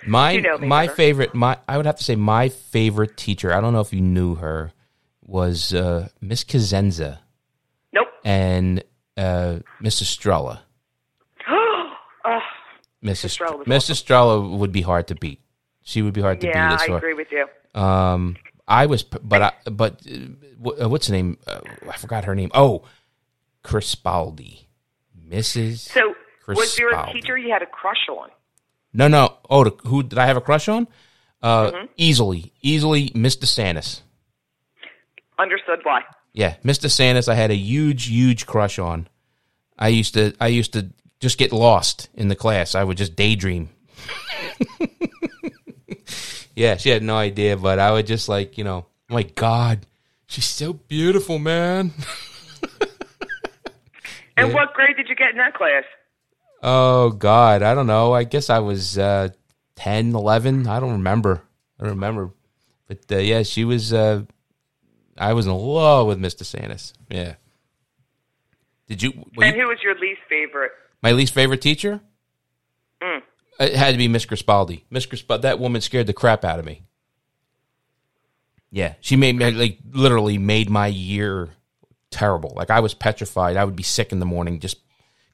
[0.08, 0.96] My You know my better.
[0.96, 3.54] favorite my I would have to say my favorite teacher.
[3.54, 4.72] I don't know if you knew her
[5.22, 7.20] was uh, Miss Kazenza
[7.94, 8.08] Nope.
[8.24, 8.84] and
[9.18, 10.64] uh, Miss Estrella.
[11.50, 12.40] oh,
[13.02, 15.42] Miss Estrella Miss Estrella would be hard to beat.
[15.82, 16.84] She would be hard to yeah, beat.
[16.84, 17.48] as I agree with you.
[17.80, 18.38] Um,
[18.68, 21.38] I was, but I, but uh, uh, what's the name?
[21.46, 22.50] Uh, I forgot her name.
[22.56, 22.84] Oh,
[23.64, 24.66] Crispaldi,
[25.30, 25.80] Mrs.
[25.80, 26.16] So,
[26.48, 28.30] was there a teacher you had a crush on?
[28.96, 29.38] No, no.
[29.50, 30.88] Oh, who did I have a crush on?
[31.44, 31.86] Uh, Mm-hmm.
[31.98, 34.02] easily, easily, Miss DeSantis.
[35.38, 36.02] Understood why.
[36.34, 37.28] Yeah, Miss DeSantis.
[37.28, 39.08] I had a huge, huge crush on.
[39.78, 40.90] I used to, I used to
[41.20, 42.74] just get lost in the class.
[42.74, 43.70] I would just daydream.
[46.56, 49.86] yeah, she had no idea, but I would just like, you know, oh my God,
[50.28, 51.92] she's so beautiful, man.
[54.38, 55.86] And what grade did you get in that class?
[56.64, 58.14] Oh God, I don't know.
[58.14, 59.30] I guess I was uh,
[59.76, 60.68] 10, 11.
[60.68, 61.44] I don't remember.
[61.80, 62.32] I don't remember.
[62.88, 63.94] But uh, yeah, she was.
[63.94, 64.24] Uh,
[65.18, 66.94] I was in love with Miss DeSantis.
[67.10, 67.36] Yeah.
[68.88, 69.12] Did you?
[69.38, 70.72] and you- who was your least favorite?
[71.02, 72.02] my least favorite teacher?
[73.02, 73.22] Mm.
[73.60, 74.84] It had to be Miss Crispaldi.
[74.90, 75.42] Miss Crispaldi.
[75.44, 76.82] That woman scared the crap out of me.
[78.72, 81.50] Yeah, she made me like literally made my year
[82.12, 82.54] terrible.
[82.56, 83.56] Like I was petrified.
[83.56, 84.78] I would be sick in the morning just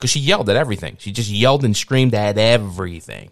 [0.02, 0.98] because she yelled at everything.
[1.00, 3.32] She just yelled and screamed at everything.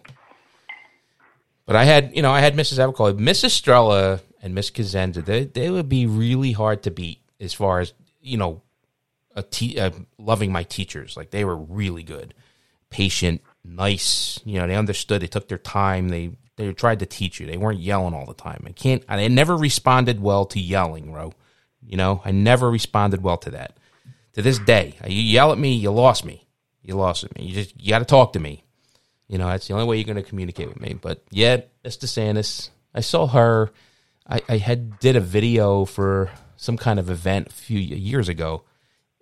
[1.66, 2.78] But I had, you know, I had Mrs.
[2.78, 5.24] Avicoli, Miss Estrella, and Miss Kazenza.
[5.24, 8.62] They they would be really hard to beat as far as you know,
[9.34, 11.16] a te- uh, loving my teachers.
[11.16, 12.34] Like they were really good,
[12.90, 14.40] patient, nice.
[14.44, 15.22] You know, they understood.
[15.22, 16.08] They took their time.
[16.08, 17.46] They they tried to teach you.
[17.46, 18.64] They weren't yelling all the time.
[18.66, 19.02] I can't.
[19.08, 21.32] I never responded well to yelling, Ro.
[21.84, 23.76] You know, I never responded well to that.
[24.34, 26.46] To this day, you yell at me, you lost me.
[26.82, 27.44] You lost me.
[27.46, 28.64] You just you got to talk to me.
[29.28, 30.94] You know, that's the only way you're going to communicate with me.
[30.94, 33.70] But yeah, Miss DeSantis, I saw her.
[34.28, 38.62] I, I had did a video for some kind of event a few years ago,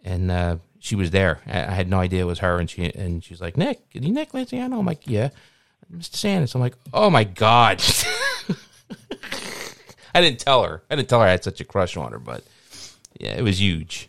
[0.05, 1.41] and uh, she was there.
[1.47, 3.99] I, I had no idea it was her, and she and she's like, "Nick, are
[3.99, 5.31] you Nick Lanciano?" I'm like, "Yeah."
[5.93, 6.11] Mr.
[6.11, 6.55] DeSantis.
[6.55, 7.83] I'm like, "Oh my god."
[10.15, 10.83] I didn't tell her.
[10.91, 12.45] I didn't tell her I had such a crush on her, but
[13.19, 14.09] yeah, it was huge.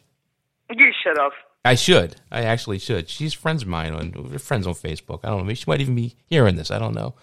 [0.69, 1.31] You should have.
[1.65, 2.15] I should.
[2.31, 3.09] I actually should.
[3.09, 5.19] She's friends of mine on we're friends on Facebook.
[5.23, 5.43] I don't know.
[5.43, 6.71] Maybe she might even be hearing this.
[6.71, 7.15] I don't know.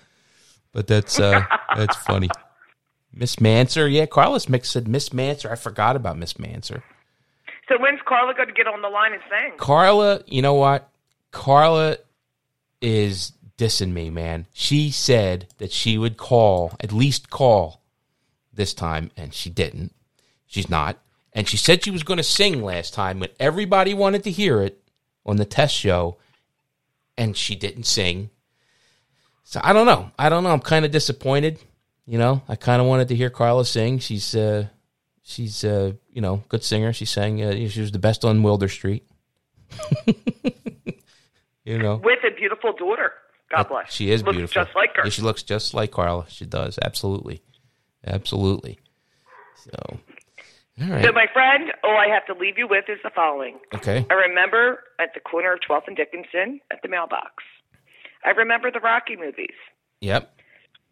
[0.73, 1.43] But that's uh
[1.77, 2.29] that's funny.
[3.13, 5.51] Miss Manser, yeah, Carlos Mix said Miss Manser.
[5.51, 6.83] I forgot about Miss Manser.
[7.69, 9.57] So when's Carla going to get on the line and sing?
[9.57, 10.89] Carla, you know what?
[11.33, 11.97] Carla
[12.81, 14.47] is dissing me, man.
[14.53, 17.83] She said that she would call, at least call
[18.53, 19.95] this time, and she didn't.
[20.47, 20.99] She's not.
[21.37, 24.63] And she said she was going to sing last time when everybody wanted to hear
[24.63, 24.83] it
[25.27, 26.17] on the test show,
[27.19, 28.31] and she didn't sing.
[29.45, 30.11] So I don't know.
[30.19, 30.51] I don't know.
[30.51, 31.59] I'm kind of disappointed.
[32.07, 33.99] You know, I kind of wanted to hear Carla sing.
[33.99, 34.69] She's, uh,
[35.23, 36.95] she's, uh, you know, good singer.
[36.95, 37.43] She sang.
[37.43, 39.07] Uh, she was the best on Wilder Street.
[41.67, 43.13] you know, with a beautiful daughter.
[43.55, 43.93] God bless.
[43.93, 44.65] She is looks beautiful.
[44.65, 45.03] just like her.
[45.05, 46.25] Yeah, she looks just like Carla.
[46.29, 46.79] She does.
[46.81, 47.43] Absolutely.
[48.07, 48.79] Absolutely.
[49.57, 49.99] So,
[50.79, 51.05] right.
[51.05, 53.59] So, my friend, all I have to leave you with is the following.
[53.75, 54.07] Okay.
[54.11, 57.45] I remember at the corner of 12th and Dickinson at the mailbox.
[58.25, 59.55] I remember the Rocky movies.
[60.01, 60.33] Yep.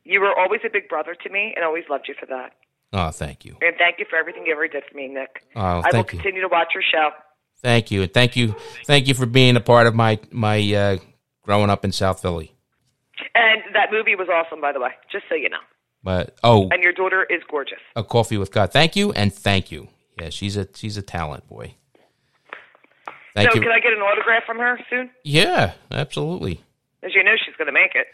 [0.05, 2.53] You were always a big brother to me and always loved you for that.
[2.93, 3.57] Oh, thank you.
[3.61, 5.43] And thank you for everything you ever did for me, Nick.
[5.57, 6.18] Oh, I will thank you.
[6.18, 7.11] continue to watch your show.
[7.61, 8.03] Thank you.
[8.03, 8.55] And thank you.
[8.87, 10.99] Thank you for being a part of my, my, uh,
[11.43, 12.55] growing up in South Philly.
[13.35, 15.59] And that movie was awesome, by the way, just so you know.
[16.05, 17.81] But, oh, And your daughter is gorgeous.
[17.97, 18.71] a coffee with God.
[18.73, 19.11] Thank you.
[19.13, 19.89] And thank you.
[20.21, 21.75] Yeah, she's a, she's a talent, boy.
[23.35, 23.63] Thank so, you.
[23.63, 25.11] can I get an autograph from her soon?
[25.25, 26.63] yeah, absolutely.
[27.03, 28.07] As you know, she's going to make it.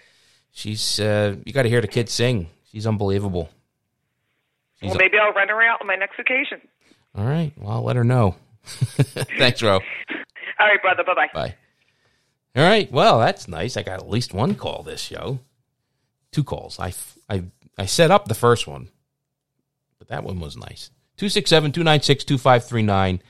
[0.53, 2.49] She's, uh, you got to hear the kid sing.
[2.73, 3.51] She's unbelievable.
[4.81, 6.61] She's Well, maybe I'll run her out on my next occasion.
[7.15, 7.53] All right.
[7.57, 8.37] Well, I'll let her know.
[8.65, 9.75] Thanks, Ro.
[9.75, 9.81] All
[10.67, 11.03] right, brother.
[11.05, 11.29] Bye bye.
[11.35, 11.55] Bye.
[12.57, 12.91] All right.
[12.91, 13.77] Well, that's nice.
[13.77, 15.41] I got at least one call this show.
[16.33, 16.79] Two calls.
[16.79, 16.93] I,
[17.29, 17.45] I,
[17.79, 18.89] I set up the first one,
[19.99, 20.91] but that one was nice.
[21.17, 23.23] 267 296 2539.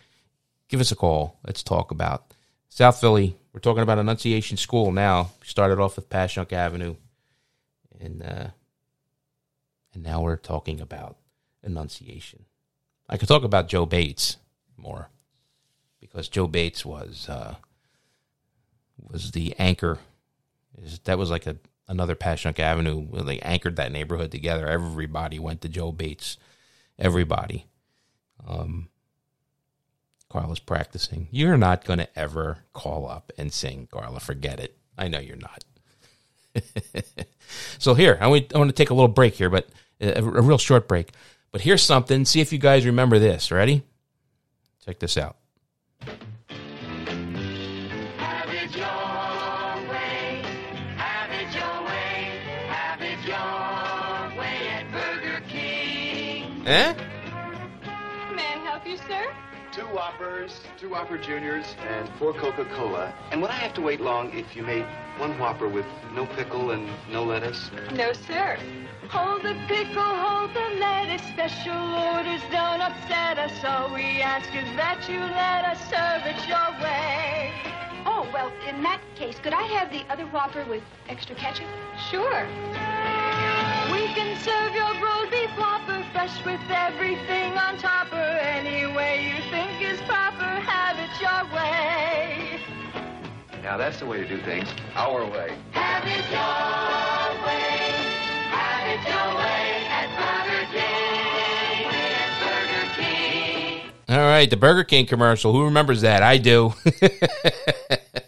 [0.68, 1.38] Give us a call.
[1.44, 2.34] Let's talk about
[2.68, 3.36] South Philly.
[3.52, 5.32] We're talking about Annunciation School now.
[5.40, 6.94] We started off with Passyunk Avenue.
[8.00, 8.48] And, uh,
[9.92, 11.16] and now we're talking about
[11.62, 12.44] Annunciation.
[13.08, 14.36] I could talk about Joe Bates
[14.76, 15.08] more
[16.00, 17.56] because Joe Bates was uh,
[19.10, 19.98] was the anchor.
[21.04, 21.56] That was like a
[21.90, 23.06] another Passyunk Avenue.
[23.24, 24.66] They anchored that neighborhood together.
[24.66, 26.38] Everybody went to Joe Bates.
[26.98, 27.66] Everybody.
[28.46, 28.88] Um,
[30.30, 31.28] Carla's practicing.
[31.32, 34.20] You're not going to ever call up and sing, Carla.
[34.20, 34.78] Forget it.
[34.96, 35.64] I know you're not.
[37.78, 39.68] so here, I want, I want to take a little break here, but
[40.00, 41.10] a, a real short break.
[41.50, 42.24] But here's something.
[42.24, 43.50] See if you guys remember this.
[43.50, 43.82] Ready?
[44.84, 45.36] Check this out.
[56.70, 56.94] Eh?
[58.32, 59.34] May I help you, sir?
[59.72, 63.12] Two Whoppers, two Whopper Juniors, and four Coca-Cola.
[63.32, 64.86] And would I have to wait long if you made
[65.18, 67.72] one Whopper with no pickle and no lettuce?
[67.92, 68.56] No, sir.
[69.08, 71.26] Hold the pickle, hold the lettuce.
[71.32, 73.64] Special orders don't upset us.
[73.64, 77.52] All we ask is that you let us serve it your way.
[78.06, 81.66] Oh, well, in that case, could I have the other Whopper with extra ketchup?
[82.12, 82.46] Sure.
[83.90, 88.16] We can serve your rolled beef whopper fresh with everything on topper.
[88.16, 92.60] Any way you think is proper, have it your way.
[93.62, 94.68] Now that's the way to do things.
[94.94, 95.56] Our way.
[95.72, 97.90] Have it your way.
[98.50, 101.86] Have it your way at Burger King.
[101.92, 103.90] At Burger King.
[104.08, 105.52] All right, the Burger King commercial.
[105.52, 106.22] Who remembers that?
[106.22, 106.74] I do.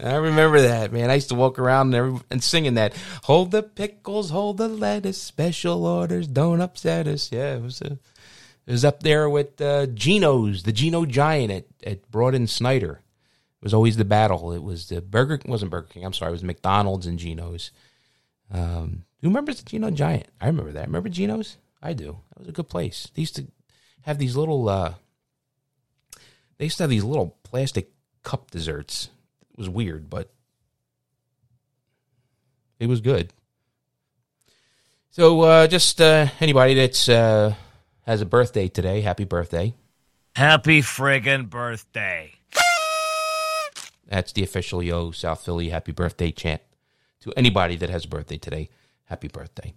[0.00, 1.10] I remember that, man.
[1.10, 2.94] I used to walk around and, every, and singing that.
[3.24, 7.32] Hold the pickles, hold the lettuce, special orders, don't upset us.
[7.32, 7.98] Yeah, it was, a,
[8.66, 13.02] it was up there with uh, Gino's, the Gino Giant at, at Broad and Snyder.
[13.60, 14.52] It was always the battle.
[14.52, 17.72] It was the Burger, wasn't Burger King, I'm sorry, it was McDonald's and Gino's.
[18.52, 20.28] Um, who remembers the Gino Giant?
[20.40, 20.86] I remember that.
[20.86, 21.56] Remember Gino's?
[21.82, 22.18] I do.
[22.30, 23.08] That was a good place.
[23.14, 23.46] They used to
[24.02, 24.68] have these little.
[24.68, 24.94] Uh,
[26.56, 27.90] they used to have these little plastic
[28.22, 29.10] cup desserts.
[29.58, 30.30] Was weird, but
[32.78, 33.32] it was good.
[35.10, 37.54] So, uh, just uh, anybody that's uh,
[38.06, 39.74] has a birthday today, happy birthday.
[40.36, 42.34] Happy friggin' birthday.
[44.06, 46.62] That's the official Yo South Philly happy birthday chant
[47.20, 48.70] to anybody that has a birthday today.
[49.06, 49.74] Happy birthday.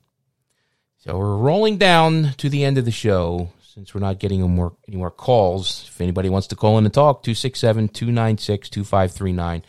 [0.99, 4.49] So we're rolling down to the end of the show since we're not getting any
[4.49, 5.86] more, any more calls.
[5.88, 9.63] If anybody wants to call in and talk, 267 296 2539.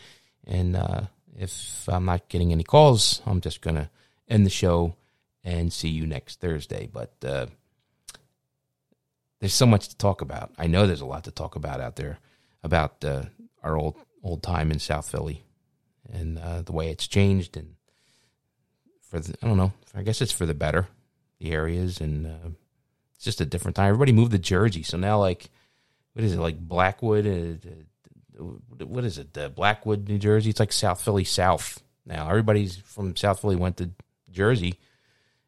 [0.45, 1.01] And uh,
[1.37, 3.89] if I'm not getting any calls, I'm just going to
[4.27, 4.95] end the show
[5.43, 6.89] and see you next Thursday.
[6.91, 7.47] But uh,
[9.39, 10.51] there's so much to talk about.
[10.57, 12.19] I know there's a lot to talk about out there
[12.61, 13.23] about uh,
[13.61, 15.43] our old old time in South Philly
[16.11, 17.75] and uh, the way it's changed and
[19.01, 19.73] for the, I don't know.
[19.93, 20.87] I guess it's for the better.
[21.39, 22.49] The areas and uh,
[23.23, 23.87] it's just a different time.
[23.87, 25.49] Everybody moved to Jersey, so now like
[26.11, 27.25] what is it like Blackwood?
[28.37, 28.43] Uh,
[28.83, 29.55] what is it?
[29.55, 30.49] Blackwood, New Jersey.
[30.49, 32.27] It's like South Philly South now.
[32.29, 33.91] Everybody's from South Philly went to
[34.29, 34.77] Jersey,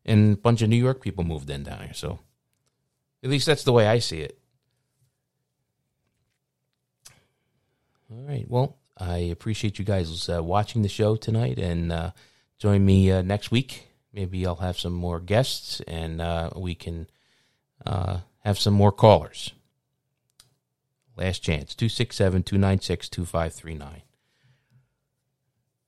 [0.05, 1.93] and a bunch of New York people moved in down here.
[1.93, 2.19] So
[3.21, 4.39] at least that's the way I see it.
[8.09, 8.45] All right.
[8.47, 12.11] Well, I appreciate you guys uh, watching the show tonight, and uh,
[12.57, 13.89] join me uh, next week.
[14.13, 17.07] Maybe I'll have some more guests, and uh, we can
[17.85, 19.53] uh, have some more callers.
[21.17, 24.01] Last chance 267 296 2539.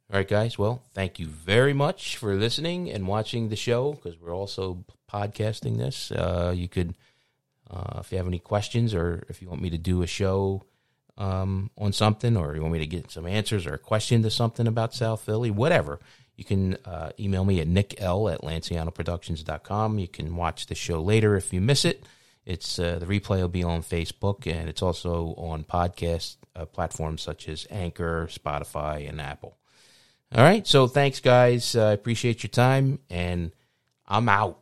[0.09, 0.57] All right, guys.
[0.57, 5.77] Well, thank you very much for listening and watching the show because we're also podcasting
[5.77, 6.11] this.
[6.11, 6.95] Uh, you could,
[7.69, 10.63] uh, if you have any questions or if you want me to do a show
[11.17, 14.31] um, on something or you want me to get some answers or a question to
[14.31, 15.99] something about South Philly, whatever,
[16.37, 19.99] you can uh, email me at nickl at lancianoproductions.com.
[19.99, 22.05] You can watch the show later if you miss it.
[22.45, 27.21] It's uh, the replay will be on Facebook and it's also on podcast uh, platforms
[27.21, 29.57] such as Anchor, Spotify, and Apple.
[30.33, 30.65] All right.
[30.65, 31.75] So thanks, guys.
[31.75, 33.51] I appreciate your time, and
[34.07, 34.59] I'm out.